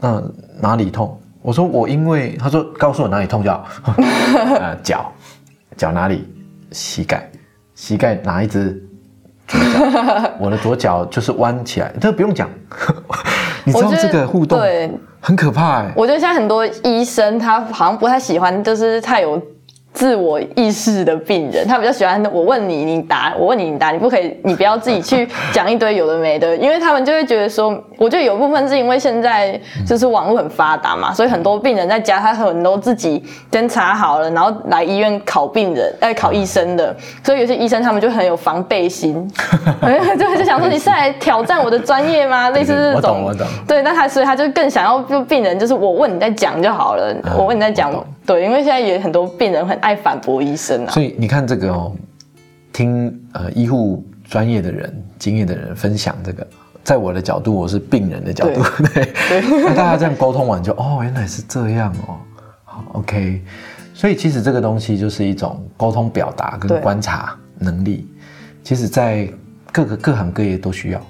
[0.00, 0.22] 那
[0.58, 1.18] 哪里痛？
[1.42, 3.94] 我说我因为他说告诉我哪里痛就好，
[4.58, 5.12] 呃，脚，
[5.76, 6.26] 脚哪里？
[6.70, 7.30] 膝盖，
[7.74, 8.81] 膝盖哪一只？
[10.38, 12.48] 我的左脚就是弯起来，这不用讲，
[13.64, 15.92] 你知道这个互动对很可怕哎。
[15.96, 19.40] 我觉得现在很多医生他好像不太喜欢，就是太有。
[19.92, 23.90] 自我意识的病人，他比较喜欢我问你，你答；我问你，你答。
[23.90, 39.30] 你不可以，你不要自己去讲一堆有的没的，因为他们就会觉得说，我觉得有部分是因为现在就是网络很发达嘛，所以很多病人在家，他很多自己先查好了，然后来医院考病人，来考医生的，所以有些医生他们就很有防备心，
[40.18, 42.48] 就就想说你是来挑战我的专业吗？
[42.56, 43.46] 类似这种，我懂我懂。
[43.68, 47.92] 对，那他所以他就更想要就病人就是我问你在讲就好了，我问你在讲。
[48.24, 50.90] 对，因为现在也很多病人很爱反驳医生啊。
[50.92, 51.94] 所以你看这个哦，
[52.72, 56.46] 听呃医护专业的人、经验的人分享这个，
[56.84, 58.62] 在我的角度，我是病人的角度，
[58.94, 59.12] 对。
[59.64, 62.16] 那大家这样沟通完就哦，原来是这样哦，
[62.64, 63.42] 好 OK。
[63.92, 68.08] 所以其实这个东西就是一种沟通表达跟观察能力，
[68.62, 69.28] 其实在
[69.72, 71.00] 各个各行各业都需要，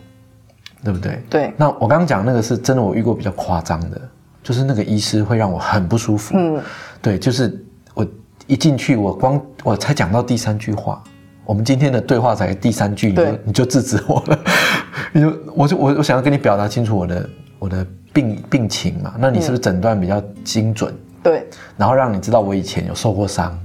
[0.83, 1.23] 对不对？
[1.29, 1.53] 对。
[1.57, 4.01] 那我刚刚讲那个是真的，我遇过比较夸张的。
[4.43, 6.61] 就是那个医师会让我很不舒服，嗯，
[7.03, 7.63] 对，就是
[7.93, 8.07] 我
[8.47, 11.03] 一进去，我光我才讲到第三句话，
[11.45, 14.39] 我们今天的对话才第三句，你就你就制止我了，
[15.13, 20.95] 你就我就我我想要跟你表达清楚我的我的病病情嘛，那你是不是诊断比较精准？
[21.23, 23.59] 对，然后让你知道我以前有受过伤，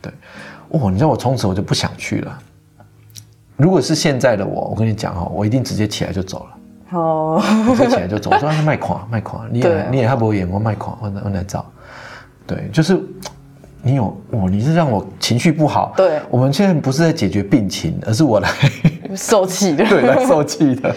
[0.00, 0.12] 对，
[0.70, 2.38] 哦，你知道我从此我就不想去了。
[3.56, 6.98] 如果是现在的我，我跟你讲哦，我一定直接起来就走了。
[6.98, 11.64] 哦，我起来就走，我说卖款卖款，你也你也还不演我卖款，我我来找，
[12.48, 12.98] 对，就是
[13.82, 18.48] 你有哦，你是让我情绪不好，对，我们现在不是在解决病情，而是我来
[19.14, 20.94] 受气的，对，来受气的，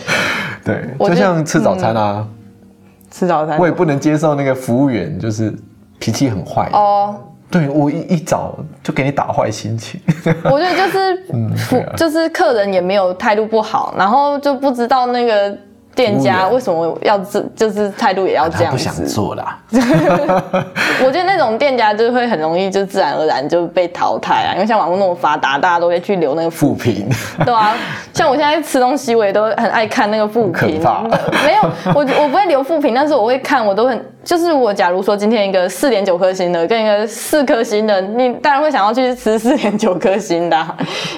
[0.63, 2.25] 对，就像吃早餐啊，
[3.11, 5.53] 吃早餐，我也不能接受那个服务员就是
[5.99, 7.15] 脾气很坏哦，
[7.49, 9.99] 对我一一早就给你打坏心情，
[10.45, 15.57] 我觉得就是服就是客人也没有态度不好，然后就不知道那个。
[15.93, 18.89] 店家为什么要这就是态度也要这样子？
[18.89, 19.57] 不想做啦。
[21.03, 27.07] 我觉得那种店家就会很容易就自然而然就被淘汰啊，因为像网络那么发达，大家都会去留那个负评。
[27.45, 27.75] 对啊，
[28.13, 30.81] 像我现在吃东西，我也都很爱看那个负评。
[31.45, 40.67] 没有，我我不会留负评，但是我会看，我都很就是我假如说今天一个四点九颗星的跟一个四颗星的，你当然会想要去吃四点九颗星的，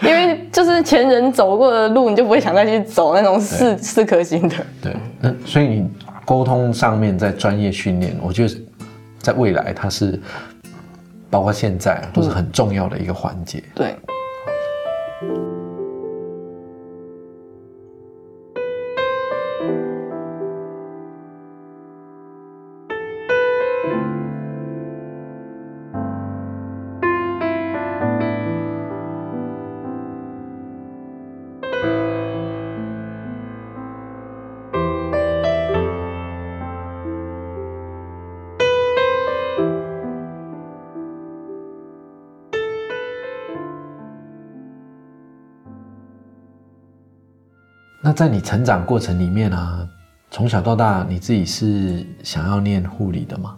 [0.02, 4.56] 因为就是前人走过的路，你就不会想再去走那种四四颗星的。
[4.82, 5.89] 对，那所以你
[6.26, 8.56] 沟通上面在专业训练，我觉得
[9.19, 10.19] 在未来它是
[11.30, 13.63] 包括现在都是很重要的一个环节。
[13.76, 13.95] 对。
[48.13, 49.80] 那在你成长过程里面啊，
[50.30, 53.56] 从小到大你自己是想要念护理的吗？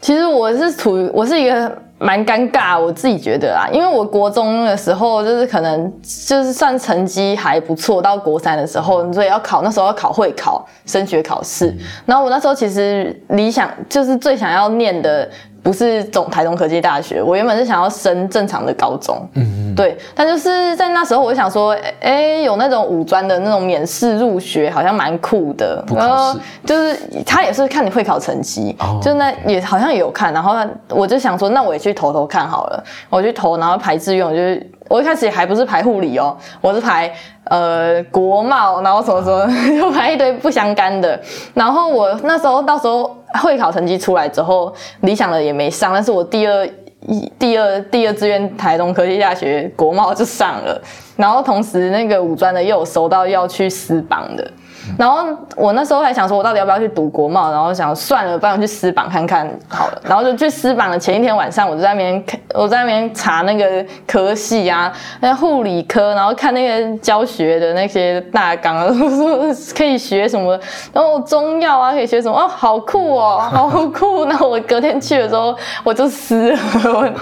[0.00, 15.28] 其实我是处于我是一个蛮尴尬，我自己觉得啊，因为我国中的时候就是可能就是算成绩还不错，到国三的时候，所以要考那时候要考会考升学考试，然后我那时候其实理想就是最想要念的。
[15.66, 25.84] 不是总台中科技大学，我原本是想要升正常的高中，嗯嗯，对，但就是在那时候，我就想说，哎，有那种五专的那种免试入学，好像蛮酷的。
[25.92, 30.54] 然后就是他也是看你会考成绩，就那也好像也有看，然后
[30.90, 37.12] 我就想说，那我也去投投看好了，我去投，然后排志愿，就是我一开始还不是排护理哦，我是排
[37.46, 39.48] 呃国贸，然后什么什么，
[39.82, 41.20] 就排一堆不相干的，
[41.54, 43.16] 然后我那时候到时候。
[43.36, 46.66] 会考成绩出来之后，理想的也没上，但是我第二
[47.08, 50.80] 一第二第二志愿台东科技大学国贸就上了，
[51.16, 54.50] 然后同时那个五专的又有收到要去私榜的。
[54.98, 57.50] 然后我那时候还想说，我到底要不要去读国贸？
[57.50, 60.02] 然后想算了，不然去私榜看看好了。
[60.04, 70.58] 然后就去私榜的前一天晚上，我就在那边看，我在那边查那个科系啊，那护理科，然后看那个教学的那些大纲， 说可以学什么，
[70.92, 74.24] 然后中药啊可以学什么，哦，好酷哦，好酷。
[74.26, 76.58] 那我隔天去的时候，我就撕了。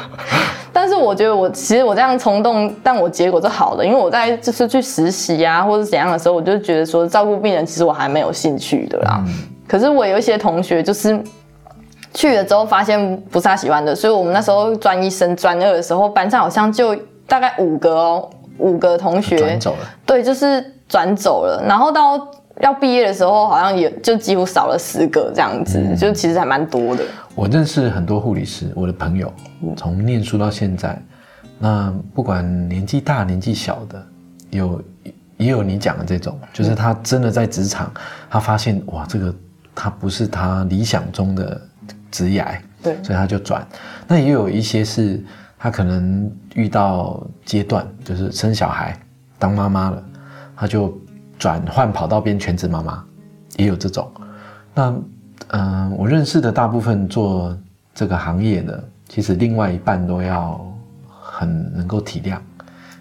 [0.72, 9.24] 但是我觉得我其实我这样冲动，但我结果是好的，因为我在就是去实习啊或者怎样的时候，我就觉得说照顾病人其实我还蛮有兴趣的啦。
[9.66, 11.18] 可是我有一些同学就是
[12.12, 16.94] 去了之后发现不是他喜欢的，所以我们那时候专一升专二的时候，班上好像就
[17.26, 22.28] 大概五个哦，五个同学转走了，对，就是转走了，然后到。
[22.60, 27.02] 要毕业的时候，好像也就几乎少了十个这样子，就其实还蛮多的。
[27.34, 29.32] 我认识很多护理师，我的朋友，
[29.76, 30.96] 从念书到现在，
[31.58, 34.00] 那不管年纪大年纪小的，
[34.50, 34.80] 有
[35.36, 37.92] 也有你讲的这种，就是他真的在职场，
[38.28, 39.34] 他发现哇，这个
[39.74, 41.60] 他不是他理想中的
[42.10, 42.44] 职业，
[42.82, 43.66] 对，所以他就转。
[44.06, 45.22] 那也有一些是
[45.58, 48.98] 他可能遇到阶段，就是生小孩
[49.38, 50.02] 当妈妈了，
[50.56, 50.96] 他就。
[51.36, 53.04] 转换跑道变全职妈妈，
[53.56, 54.10] 也有这种。
[54.72, 54.94] 那
[55.48, 57.58] 嗯，我认识的大部分做
[57.92, 60.64] 这个行业的，其实另外一半都要
[61.08, 62.38] 很能够体谅。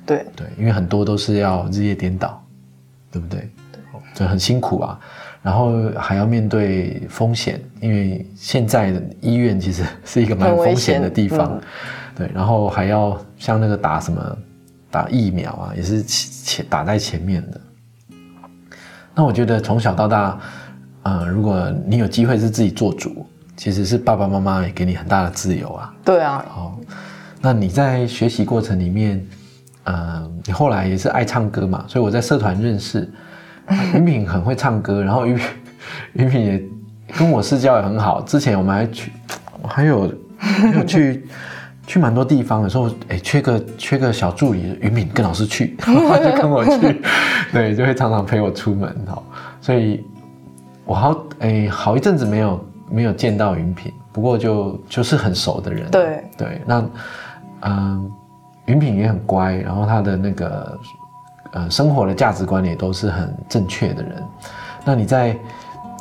[0.05, 2.43] 对对，因为很多都是要日夜颠倒，
[3.11, 3.49] 对不对？
[3.71, 3.81] 对，
[4.13, 4.99] 就很辛苦啊。
[5.41, 11.59] 然后还要面对风险，因为现在的医院其实是一个蛮风险的地方。
[12.15, 14.37] 对，然后还要像那个打什么
[14.89, 17.61] 打疫苗啊，也是前打在前面的。
[19.13, 20.39] 那我觉得从小到大，
[21.01, 23.25] 呃，如果你有机会是自己做主，
[23.57, 25.93] 其实是爸爸妈妈也给你很大的自由啊。
[26.05, 26.45] 对啊。
[26.55, 26.79] 哦，
[27.41, 29.21] 那你在学习过程里面，
[29.83, 31.83] 呃，你后来也是爱唱歌嘛？
[31.87, 33.09] 所以我在社团认识
[33.93, 35.39] 云品， 很会唱歌，然后云
[36.13, 36.63] 云品也
[37.17, 38.21] 跟我私交也很好。
[38.21, 39.11] 之前我们还去，
[39.67, 41.25] 还有还有去。
[41.85, 47.01] 去蛮多地方，有时候哎缺个缺个小助理，云敏跟老师去， 就跟我去，
[47.51, 49.21] 对，就会常常陪我出门哈。
[49.59, 50.01] 所以，
[50.85, 55.91] 我好哎好一阵子没有没有见到云品，不过就就是很熟的人。
[55.91, 56.85] 对对，那
[57.63, 58.09] 嗯，
[58.65, 60.79] 云品也很乖，然后他的那个
[61.51, 64.23] 呃生活的价值观也都是很正确的人。
[64.85, 65.37] 那你在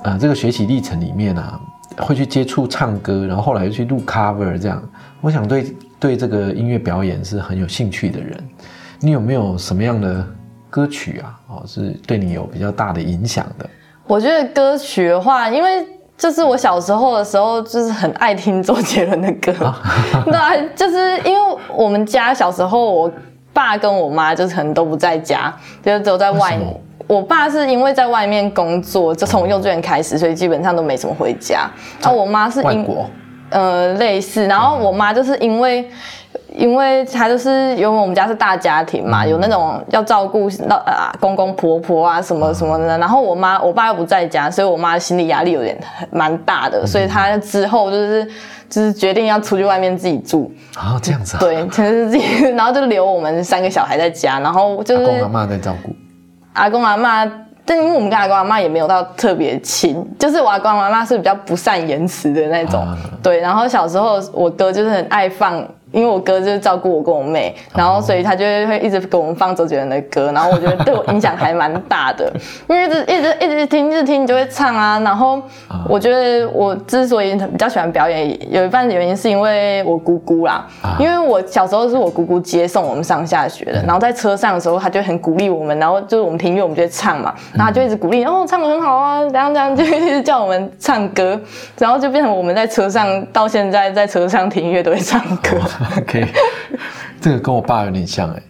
[0.05, 1.61] 呃这个学习历程里面呢，
[1.99, 4.83] 会去接触唱歌，然后后来又去录 cover 这样。
[5.21, 8.49] 我想对对这个音乐表演是很有兴趣的人，
[9.01, 10.27] 你有没有什么样的
[10.69, 11.41] 歌曲啊？
[11.49, 13.69] 哦，是对你有比较大的影响的？
[14.07, 15.87] 我觉得歌曲的话，因为
[16.23, 19.53] 就是我小时候的时候，就是很爱听周杰伦的歌。
[20.25, 23.11] 对，就是因为我们家小时候，我
[23.53, 25.53] 爸跟我妈就是可能都不在家，
[25.85, 26.81] 就只有在外面。
[27.09, 31.69] 我爸是因为在外面工作，就从幼稚园开始，所以基本上都没怎么回家。
[32.01, 32.87] 然后我妈是因
[33.51, 35.91] 呃类似，然后我妈就是因为。
[36.55, 45.79] 因为他就是因为我们家是大家庭嘛，有那种要照顾到啊公公婆婆啊什么什么的，然后我妈我爸又不在家，所以我妈心理压力有点
[46.11, 48.29] 蛮大的，所以她之后就是
[48.69, 50.53] 就是决定要出去外面自己住。
[50.77, 52.23] 啊这样子啊，对，就是自己，
[52.57, 55.91] 然后就留我们三个小孩在家，然后就是阿公阿妈在照顾，
[56.53, 57.25] 阿公阿妈，
[57.65, 62.87] 但因为我们跟阿公阿妈也没有到特别亲，就是我阿公阿妈是比较不善言辞的那种，
[63.23, 65.65] 对，然后小时候我哥就是很爱放。
[65.93, 72.33] 因为我哥就是照顾我跟我妹，然后所以他就会一直给我们放周杰伦的歌，然后我觉得对我影响还蛮大的。
[72.69, 74.99] 因为一直一直一直听，一直听你就会唱啊。
[75.01, 75.41] 然后
[75.89, 80.67] 我觉得我之所以比较喜欢表演，有一半的原因是因为我姑姑啦。
[80.99, 91.39] 因为我小时候是我姑姑接送我们上下学的，然后在车上的时候，他就很鼓励我们，然后就是我们听音乐，我们就会唱嘛，然后他就一直鼓励，哦，唱的很好啊，这样这样，就一直叫我们唱歌，
[91.79, 95.59] 然后就变成我们在车上到现在在车上听音乐都会唱歌。
[95.99, 96.29] OK，
[97.21, 98.43] 这个跟我爸有点像哎。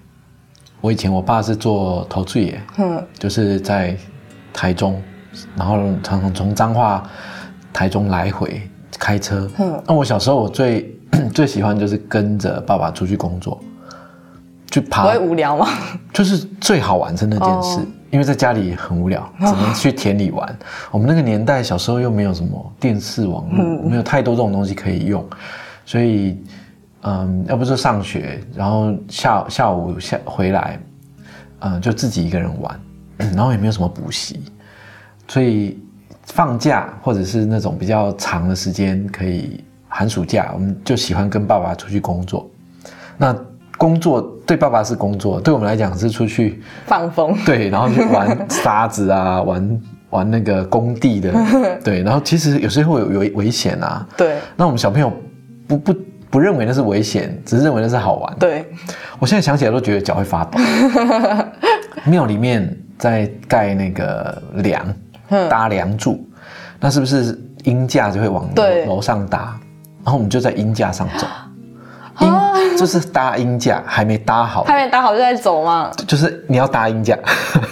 [0.81, 3.97] 我以前我爸是做投资业，嗯，就是在
[4.53, 5.01] 台中，
[5.55, 7.09] 然后常常从彰化、
[7.73, 8.61] 台中来回
[8.99, 9.49] 开车。
[9.59, 10.93] 嗯，那我小时候我最
[11.33, 13.61] 最喜欢就是跟着爸爸出去工作，
[14.73, 15.05] 去爬。
[15.05, 15.69] 不会无聊吗？
[16.13, 17.79] 就是最好玩是那件事，
[18.11, 20.59] 因为在家里很无聊，只能去田里玩。
[20.91, 25.25] 我们那个年代小时候又没有什么电视网络，没有太多这种东西可以用，
[25.87, 26.43] 所以。
[27.05, 30.79] 嗯，要不是上学，然后下下午下回来，
[31.59, 32.81] 嗯，就自己一个人玩，
[33.17, 34.41] 然后也没有什么补习，
[35.27, 35.81] 所以
[36.27, 42.49] 放假或者是那种比较长的时间，可以寒暑假，我们就喜欢跟爸爸出去工作。
[43.19, 43.37] 那
[43.77, 47.37] 工作对爸爸是工作，对我们来讲是出去放风。
[47.45, 49.81] 对，然后去玩沙子啊，玩
[50.11, 51.35] 玩那个工地的，
[51.83, 54.07] 对，然后其实有时候会有危危险啊。
[54.17, 55.13] 对，那我们小朋友
[55.67, 55.93] 不不。
[56.33, 58.35] 不认为那是危险，只是认为那是好玩。
[58.39, 58.65] 对，
[59.19, 60.59] 我现在想起来都觉得脚会发抖。
[62.05, 64.83] 庙里面在盖那个梁，
[65.51, 66.27] 搭梁柱，
[66.81, 68.49] 那是不是鹰架就会往
[68.87, 69.61] 楼上搭？
[70.03, 71.27] 然后我们就在鹰架上走。
[72.21, 75.91] 鹰就是搭鹰架，还没搭好，还没搭好就在走嘛？
[76.09, 77.15] 就是你要搭鹰架。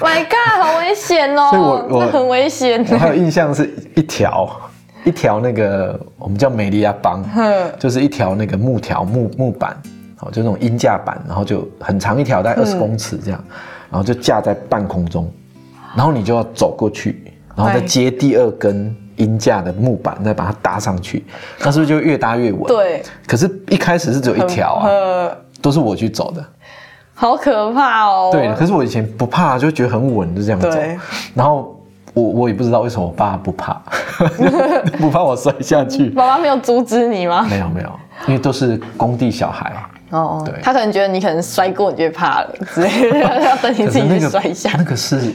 [0.02, 1.48] My God，好危险哦！
[1.50, 2.84] 所以我我很危险。
[2.90, 4.46] 我还有印象是一条。
[5.04, 7.24] 一条那个我们叫美利亚邦，
[7.78, 9.74] 就是一条那个木条木木板，
[10.16, 13.42] 好，就那种鹰架板，然后就很长一条，大概二十公尺这样，
[13.90, 15.30] 然后就架在半空中，
[15.96, 21.24] 然后你就要走过去，然后再接第二根鹰架的木板，再把它搭上去，
[21.60, 22.64] 那是不是就越搭越稳？
[22.66, 23.02] 对。
[23.26, 25.30] 可是，一开始是只有一条啊，
[25.62, 26.44] 都是我去走的，
[27.14, 28.28] 好可怕哦。
[28.30, 30.68] 对，可是我以前不怕，就觉得很稳，就这样走，
[31.34, 31.74] 然后。
[32.14, 33.80] 我我也不知道为什么我爸不怕，
[34.98, 36.10] 不怕我摔下去。
[36.16, 37.46] 爸爸没有阻止你吗？
[37.48, 37.90] 没有没有，
[38.26, 39.72] 因为都是工地小孩。
[40.10, 44.70] 哦，对，他可能觉得你可能摔过，你就怕了，之类的，要等你自己摔一下。
[44.76, 45.32] 那个是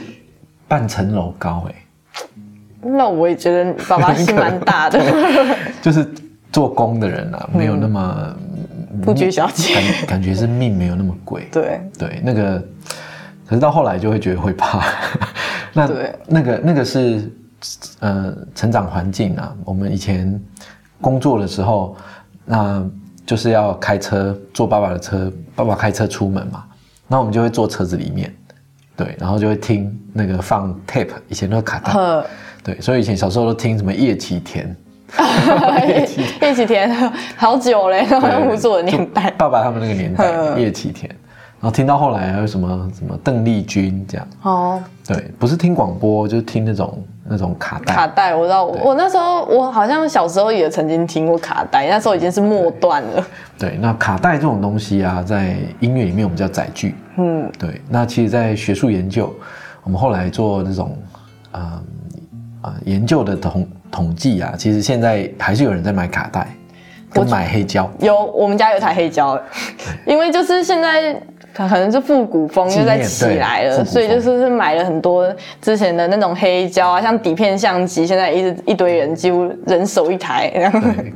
[0.68, 1.74] 半层楼高哎。
[2.82, 5.02] 那我也觉得爸爸心蛮大的。
[5.80, 6.06] 就是
[6.52, 8.36] 做工的人啊，没有那么
[9.02, 11.48] 不拘小节，感感觉是命没有那么贵。
[11.50, 12.62] 对对，那个。
[13.48, 14.82] 可是到后来就会觉得会怕，
[15.76, 15.90] 那
[16.26, 17.30] 那个那个是
[18.00, 19.54] 呃成长环境啊。
[19.64, 20.40] 我们以前
[21.00, 21.96] 工作的时候，
[22.44, 22.82] 那
[23.26, 26.64] 就是要开车坐爸爸的车，爸爸开车出门嘛，
[27.06, 28.34] 那我们就会坐车子里面，
[28.96, 31.92] 对，然后就会听那个放 tape，以前那个卡带，
[32.62, 34.74] 对，所以以前小时候都听什么叶启田，
[36.40, 36.90] 叶启田。
[37.36, 41.14] 好久嘞，好像不是我的年代，爸爸他们那个年代叶启田。
[41.66, 47.92] 然后听到后来还有什么什么邓丽君这样哦，对，不是听广播，就是听那种那种卡带。
[47.92, 53.26] 卡带我知道，我那时候我好像小时候也曾经听过卡带，那时候已经是末段了。
[53.58, 56.94] 对，那卡带这种东西啊，在音乐里面我们叫载具。
[57.16, 57.80] 嗯，对。
[57.88, 59.34] 那其实，在学术研究，
[59.82, 60.96] 我们后来做那种
[61.50, 61.82] 啊
[62.60, 66.46] 啊研究的统统计啊，其实现在还是有人在买卡带，
[67.10, 67.90] 跟买黑胶。
[67.98, 69.36] 有，我们家有台黑胶，
[70.06, 71.20] 因为就是现在。
[71.56, 75.26] 可能是复古风又在起来了，所以就是是买了很多
[75.60, 80.50] 之前的那种黑胶啊，像底片相机，现在一直一堆人几乎人手一台，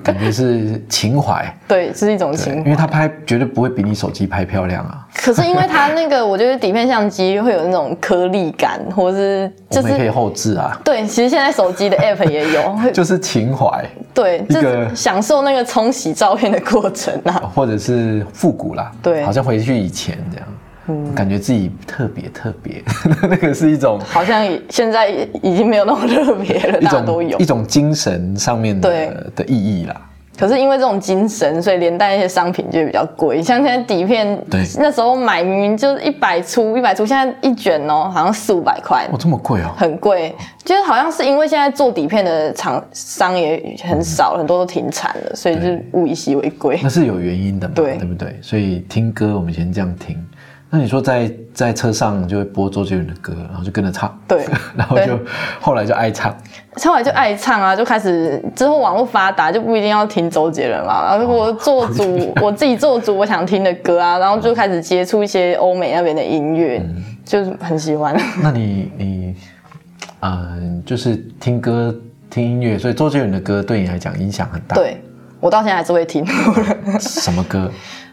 [0.03, 1.45] 感觉是情怀。
[1.69, 5.07] 对，是一种情怀，因为他拍绝对不会比你手机拍漂亮啊。
[5.13, 10.81] 可是因为它那个，我觉得底片相机会有那种颗粒感，或是就是可以后置啊。
[10.85, 13.85] 对，其实现在手机的 app 也有， 就是情怀。
[14.15, 18.91] 对，一个享受那个冲洗照片的过程啊，或者是复古啦。
[19.03, 20.47] 对，好像回去以前这样。
[21.15, 22.83] 感觉自己特别特别，
[23.23, 25.09] 那个是一种好像现在
[25.41, 30.10] 已经没有那么特别了，大家都有一种精神上面的的意义啦。
[30.41, 33.43] 可是因为这种精神，所以连带一些商品就比较贵。
[33.43, 39.07] 像现在底片，对，那时候买明明就是一百出，一百出，现在一卷哦，好像四五百块。
[39.13, 39.75] 哦，这么贵哦？
[39.77, 40.35] 很贵，
[40.65, 46.81] 就是好像是因为现在做底片的厂商也很少，很多都停产了，所以就物以稀为贵。
[46.83, 47.75] 那是有原因的嘛？
[47.77, 48.39] 对，对不对？
[48.41, 50.17] 所以听歌，我们先这样听。
[50.73, 54.47] 那你说在在车上就会播周杰伦的歌，然后就跟着唱，对，
[54.77, 55.19] 然后就
[55.61, 56.33] 后来就爱唱，
[56.85, 61.05] 后来就爱唱啊，就开始之后网络发达，就不一定要听周杰伦嘛。
[61.05, 66.81] 然后我做主， 我自己做主，我想听的歌啊，然后就开始接触一些欧美那边的音乐，
[67.25, 68.17] 就是很喜欢。
[68.41, 69.35] 那你你
[70.21, 71.93] 嗯，就是听歌
[72.31, 74.77] 听音乐，所以周杰伦的歌对你来讲影响很大。
[74.77, 75.03] 对
[75.41, 76.25] 我到现在还是会听。
[77.01, 77.69] 什么歌？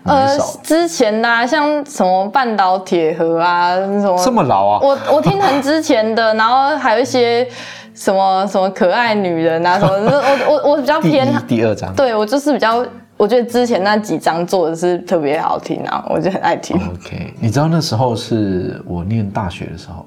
[0.07, 4.79] 呃，之前的像什么半岛铁盒啊，什么这么老啊？
[4.81, 7.47] 我我听很之前的，然后还有一些
[7.93, 9.93] 什么什么可爱女人啊，什么
[10.47, 12.85] 我我我比较偏第二张，对我就是比较，
[13.17, 16.77] 我觉得之前那几张做的是特别好听啊，我就很爱听。
[16.77, 20.05] OK，你知道那时候是我念大学的时候，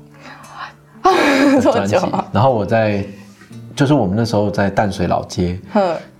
[1.60, 2.00] 这么久，
[2.32, 3.04] 然后我在
[3.74, 5.58] 就是我们那时候在淡水老街，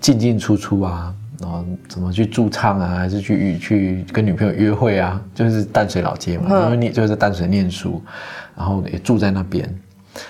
[0.01, 1.13] 进进出出啊。
[1.41, 5.21] 然后怎么去驻唱啊，还是去去跟女朋友约会啊？
[5.35, 8.03] 就是淡水老街嘛，因为你就是在淡水念书，
[8.55, 9.67] 然后也住在那边。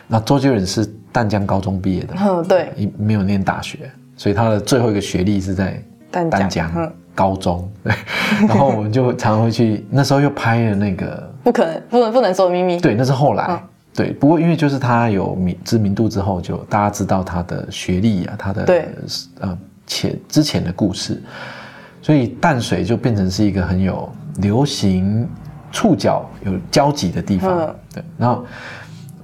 [0.06, 7.68] 那周杰伦是淡江高中毕业的，嗯，对，没有念大学，所以他的最后一个学历是在淡江高中。
[7.82, 7.92] 对，
[8.46, 13.60] 然后我们就常常会去，那时候又拍了那个不可能不能不能说秘密，对，那是后来，
[13.94, 14.12] 对。
[14.12, 18.88] 不过因为就是他有名知名度之后，就大家知道他的学历啊，他的对，
[19.40, 19.58] 嗯。
[19.90, 21.20] 前之前的故事，
[22.00, 25.28] 所以淡水就变成是一个很有流行
[25.72, 27.74] 触角、有交集的地方。
[27.92, 28.46] 对，然后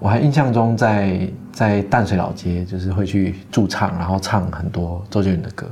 [0.01, 5.71] 我还印象中在在淡水老街，就是会去驻唱，然后唱很多周杰伦的歌。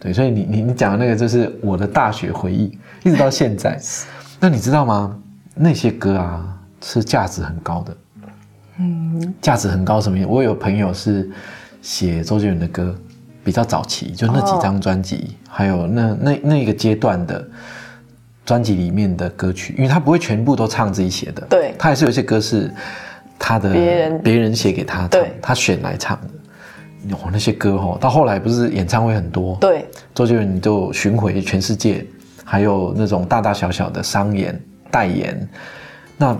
[0.00, 3.78] 对，所以你你你讲的那个就是我的大学回忆，一直到现在。
[4.40, 5.14] 那你知道吗？
[5.54, 7.96] 那些歌啊是价值很高的。
[8.78, 10.26] 嗯，价值很高什么意思？
[10.26, 11.30] 我有朋友是
[11.82, 12.98] 写周杰伦的歌。
[13.44, 17.46] 比较早期，就那几张专辑，还有那那那个阶段的
[18.46, 22.72] 专辑里面的歌曲，因为他不会全部都唱自己写的，对，他还是有一些歌是
[23.38, 27.14] 他的别人别人写给他唱，他选来唱的。
[27.16, 29.84] 哦，那些歌哦，到后来不是演唱会很多，对，
[30.14, 32.02] 周杰伦就巡回全世界，
[32.44, 34.58] 还有那种大大小小的商演
[34.90, 35.46] 代言，
[36.16, 36.34] 那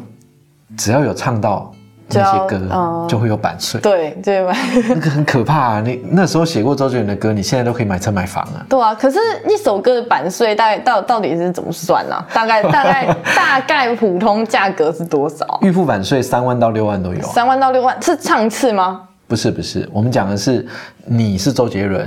[0.75, 1.74] 只要有唱到。
[2.09, 4.55] 这些歌就会有版税，对对吧？
[4.89, 5.81] 那个很可怕啊！
[5.81, 8.65] 你那时候写过周杰伦的歌，你现在都可以买车买房啊。
[8.69, 12.25] 对啊，可是一首歌的版税大概到到底是怎么算呢？
[12.33, 15.59] 大概 大概大概普通价格是多少？
[15.63, 17.23] 预付版税三万到六万都有。
[17.23, 19.03] 三万到六万是唱次吗？
[19.27, 20.67] 不是不是，我们讲的是
[21.07, 22.07] 你是周杰伦，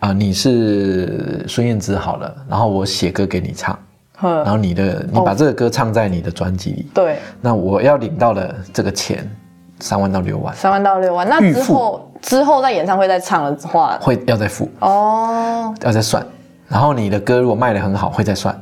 [0.00, 3.78] 啊你是孙燕姿好了，然后我写歌给你唱。
[4.20, 9.28] 然后你的你把这个歌唱在你的专辑里，对，那我要领到的这个钱
[9.80, 14.68] 三万到六万，三万到六万，那之后之后在演唱会再唱的话，会要再付。
[14.80, 16.24] 哦，要再算。
[16.68, 18.54] 然后你的歌如果卖的很好，会再算。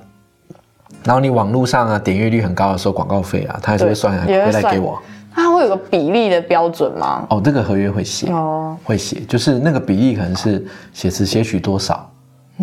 [1.05, 5.01] 然后你网络上啊点阅率很高的时候，广告费啊，他还是会算回来给我。
[5.35, 7.25] 他会有个比例的标准吗？
[7.31, 8.31] 哦，这个合约会写。
[8.33, 12.11] 哦，会写，就是那个比例可能是写词写曲多少，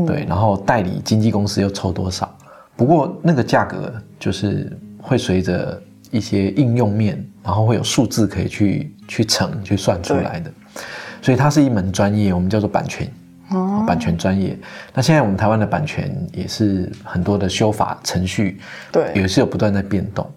[0.06, 2.30] 对，然后代理经纪公司又抽多少。
[2.76, 10.52] 不过那个价格就是会随着一些应用面，然后会有数字可以去去乘去算出来的，
[11.22, 13.10] 所以它是一门专业，我们叫做版权
[13.52, 14.58] 哦，版权专业。
[14.94, 18.60] 那现在我们台湾的版权也是很多的修法程序，
[18.92, 20.30] 对，也是有不断在变动，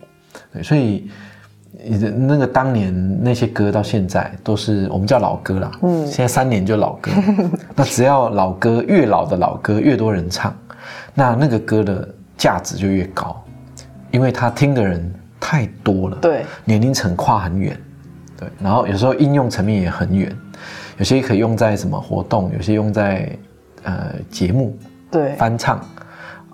[0.53, 1.11] 对，所以
[2.17, 7.11] 那个当年那些歌到现在都是我们叫老歌啦，嗯，现在三年就老歌，
[7.75, 10.57] 那只要老歌越老的老歌越多人唱，
[11.15, 12.09] 那那个歌的。
[12.39, 13.45] 价值就越高，
[14.13, 17.77] 因为他听的人太多了，对，年龄层跨很远，
[18.39, 20.35] 对，然后有时候应用层面也很远，
[20.99, 23.37] 有些可以用在什么活动，有些用在
[23.83, 24.79] 呃节目，
[25.11, 25.85] 对，翻唱，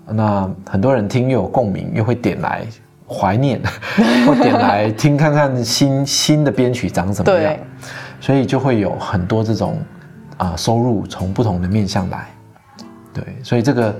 [0.07, 2.65] 那很多人听又有共鸣，又会点来
[3.07, 3.61] 怀念，
[4.25, 7.55] 或点来听看看新新的编曲长怎么样，
[8.19, 9.79] 所以就会有很多这种
[10.37, 12.27] 啊收入从不同的面向来，
[13.13, 13.95] 对，所以这个。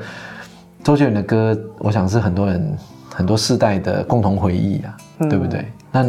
[0.85, 2.77] 周杰伦的歌，我想是很多人
[3.09, 4.95] 很多世代的共同回忆啊，
[5.27, 5.65] 对不对？
[5.91, 6.05] 那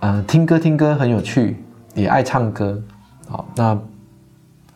[0.00, 2.78] 呃，听歌听歌很有趣，也爱唱歌，
[3.26, 3.78] 好，那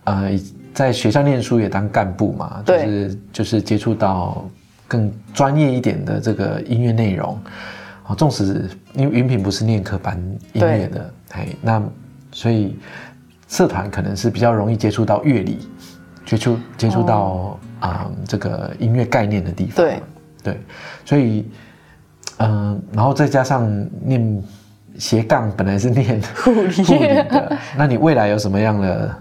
[0.04, 0.30] 呃，
[0.72, 4.42] 在学校念书也当干部嘛，就是就是接触到
[4.88, 7.38] 更专业一点的这个音乐内容，
[8.02, 10.16] 好，纵使因为云品不是念科班
[10.54, 11.82] 音乐的，哎，那
[12.32, 12.74] 所以
[13.48, 15.58] 社团可能是比较容易接触到乐理，
[16.24, 20.02] 接触接触到啊这个音乐概念的地方，对
[20.42, 20.60] 对，
[21.04, 21.50] 所以
[22.38, 23.68] 嗯，然后再加上
[24.04, 24.42] 念。
[24.98, 26.82] 斜杠本来是念护理
[27.30, 29.16] 的，那你未来有什么样的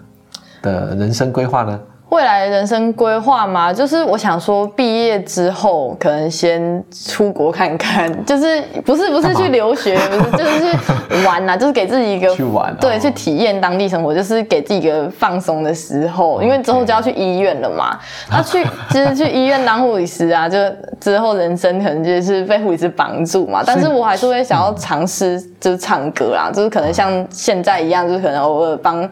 [0.63, 1.79] 的人生规划呢？
[2.09, 17.99] 未来人生规划嘛，就是我想说，毕业之后可能先出国看看， 就是不是不是去留学，不是就是去玩呐， 就是给自己一个去玩，对，去体验当地生活，就是给自己一个放松的时候，因为之后就要去医院了嘛。
[18.31, 20.57] 那去其实去医院当护理师啊，就
[20.99, 23.61] 之后人生可能就是被护理师绑住嘛。
[23.63, 29.07] 但是我还是会想要尝试，就是唱歌啦，就是可能像现在一样，就是可能偶尔帮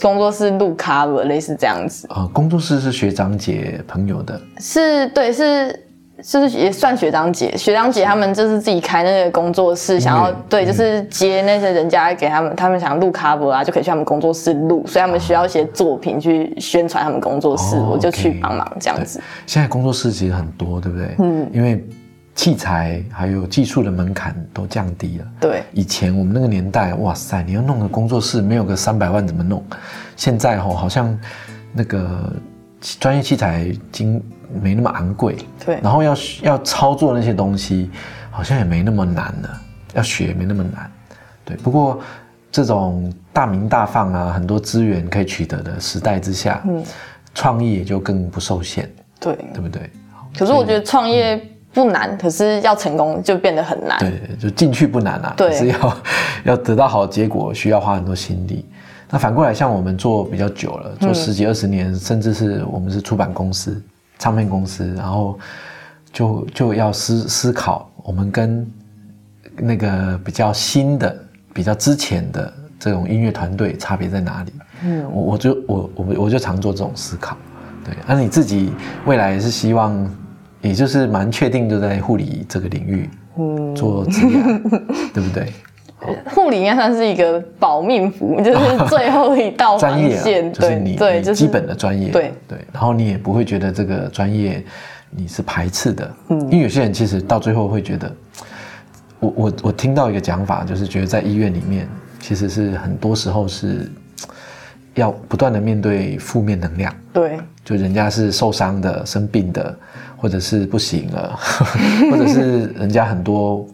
[0.00, 2.28] 工作室录 cover，类似这样子啊。
[2.36, 5.74] 工作室是学长姐朋友的，是对，是
[6.22, 19.18] 就是也算学长姐，学长姐他们就是自己开那个工作室，想要对，就是接那些人家给他们，他们想录 cover 啊，就可以去他们工作室录，所以他们需要一些作品去宣传他们工作室，我就去帮忙这样子。
[19.46, 21.14] 现在工作室其实很多，对不对？
[21.20, 21.82] 嗯，因为
[22.34, 25.24] 器材还有技术的门槛都降低了。
[25.40, 29.64] 对，以前我们那个年代，哇塞，你要弄个工作室，没有个三百万怎么弄？
[30.16, 31.18] 现在吼好像。
[31.76, 32.32] 那个
[32.98, 34.22] 专业器材经
[34.62, 37.90] 没那么昂贵，对，然后要要操作那些东西，
[38.30, 39.60] 好像也没那么难了，
[39.94, 40.90] 要学没那么难，
[41.44, 41.56] 对。
[41.58, 42.00] 不过
[42.50, 46.82] 这种大名大放啊，很多资源可以取得的时代之下，嗯，
[47.34, 49.90] 创意也就更不受限，对，对不对？
[50.38, 51.40] 可是我觉得创业
[51.72, 55.96] 不难，可是要成功就变得很难，对，就进去不难啊，对，是要
[56.44, 58.64] 要得到好结果，需要花很多心力。
[59.10, 63.80] 那反过来，像我们做比较久了，做十几二十年，甚至是我们是出版公司、
[64.18, 65.38] 唱片公司，然后
[66.12, 68.66] 就就要思思考，我们跟
[69.56, 71.16] 那个比较新的、
[71.54, 74.52] 比较之前的这种音乐团队差别在哪里？
[74.84, 77.36] 嗯，我我就我我我就常做这种思考。
[77.84, 78.72] 对，那你自己
[79.06, 80.10] 未来是希望，
[80.60, 83.08] 也就是蛮确定就在护理这个领域
[83.74, 84.42] 做职业，
[85.14, 85.52] 对不对？
[86.26, 90.52] 护理应该算是一个保命符，就是最后一道防线。
[90.52, 92.10] 对对，就是基本的专业。
[92.10, 94.62] 对对，然后你也不会觉得这个专业
[95.10, 98.12] 你是排斥的，嗯，因为有些人其实到最后会觉得，
[99.20, 101.88] 我我我听到一个讲法，就是觉得在医院里面
[102.20, 103.90] 其实是很多时候是
[104.94, 106.94] 要不断的面对负面能量。
[107.12, 109.74] 对，就人家是受伤的、生病的，
[110.18, 111.38] 或者是不行了，
[112.12, 113.66] 或者是人家很多。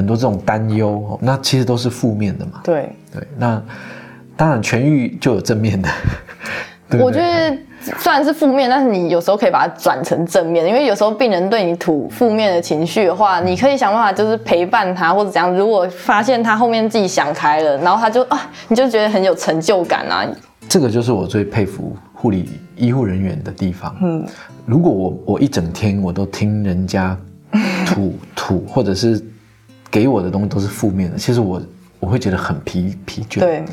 [0.00, 2.52] 很多这种担忧，那其实都是负面的嘛。
[2.64, 3.62] 对对，那
[4.34, 5.90] 当然痊愈就有正面的。
[6.98, 7.54] 我觉得
[7.98, 15.54] 虽然是负面，但是你有时候可以把它转成正面，因为有时候病人对你吐负面的情绪的话，你可以想办法就是陪伴他或者怎样。
[15.54, 20.26] 如果发现他后面自己想开了，然后他就啊，你就觉得很有成就感啊。
[20.66, 23.94] 这个就是我最佩服护理医护人员的地方。
[24.00, 24.24] 嗯，
[24.64, 27.14] 如果我我一整天我都听人家
[27.86, 29.22] 吐吐，或者是。
[29.90, 31.60] 给我的东西都是负面的，其实我
[31.98, 33.40] 我会觉得很疲疲倦。
[33.40, 33.64] 对，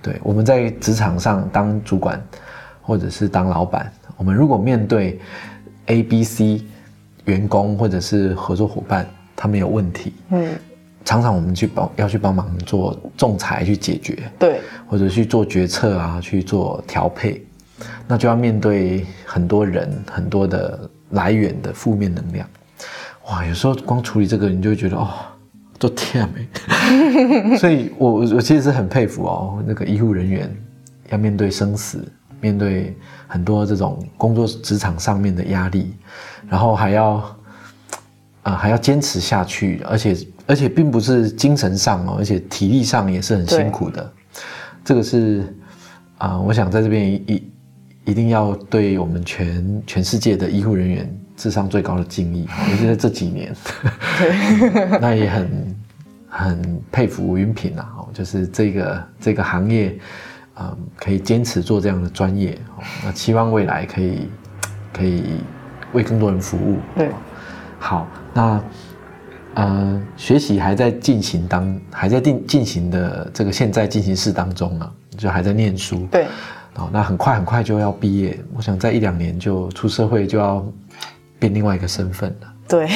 [0.00, 2.20] 对，我们在职场上当主管
[2.80, 5.20] 或者是当老板，我们如果面对
[5.86, 6.62] A、B、C
[7.26, 9.06] 员工或者是合作伙伴，
[9.36, 10.54] 他们有问题，嗯，
[11.04, 17.44] 常常我们去帮要去帮忙做仲裁去解决，对，或者去做决策啊，去做调配，
[18.08, 22.48] 那就要面对很多人很多的来源的负面能量，
[23.28, 25.10] 哇，有时候光处理这个，你就会觉得哦。
[25.78, 30.54] 做天没， 所以我我其实是很佩服哦，那个医护人员
[31.10, 32.06] 要面对生死，
[32.40, 32.96] 面对
[33.26, 35.94] 很多这种工作职场上面的压力，
[36.48, 37.36] 然后还要
[38.42, 40.16] 啊还要坚持下去，而且
[40.46, 44.12] 而且并不是精神上哦，而且体力上也是很辛苦的。
[44.84, 45.54] 这个是
[46.18, 47.50] 啊，我想在这边一
[48.06, 51.20] 一定要对我们全全世界的医护人员。
[51.36, 53.54] 智商最高的敬意，尤其是这几年，
[55.00, 55.76] 那也很
[56.28, 59.98] 很佩服吴云平啊，就是这个这个行业，
[60.58, 62.58] 嗯，可以坚持做这样的专业，
[63.04, 64.30] 那期望未来可以
[64.94, 65.40] 可以
[65.92, 66.78] 为更多人服务。
[66.96, 67.10] 对，
[67.78, 68.64] 好，那
[69.54, 76.08] 呃，学习还在进行当，还在进进行的这个现在进行式当中啊，就还在念书。
[76.10, 76.26] 对，
[76.76, 80.66] 哦，那很快很快就要毕业，我想在一两年就出社会就要。
[81.38, 82.86] 变另外一个身份了，对，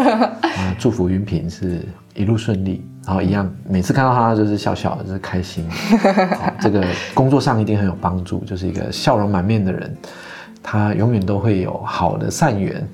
[0.42, 5.66] 啊祝福云平是一路顺利，然后一样每次看到他就是笑笑，就是开心。
[6.60, 6.84] 这个
[7.14, 9.96] 工作上一定很有帮助，就是一个笑容满面的人，
[10.62, 12.86] 他永远都会有好的善缘，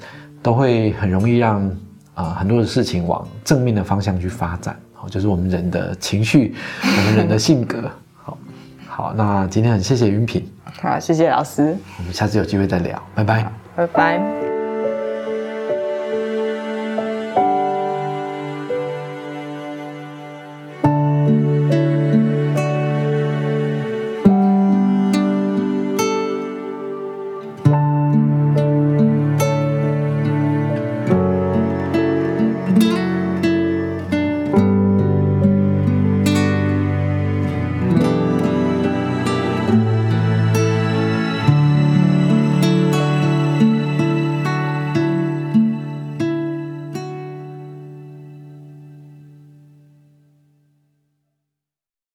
[0.42, 1.70] 都会很容易让
[2.14, 4.76] 啊很多的事情往正面的方向去发展。
[4.92, 7.90] 好，就是我们人的情绪， 我们人的性格。
[8.22, 8.38] 好，
[8.86, 10.44] 好，那今天很谢谢云平。
[10.80, 11.76] 好，谢谢老师。
[11.98, 14.45] 我们下次有机会再聊，拜拜，拜拜。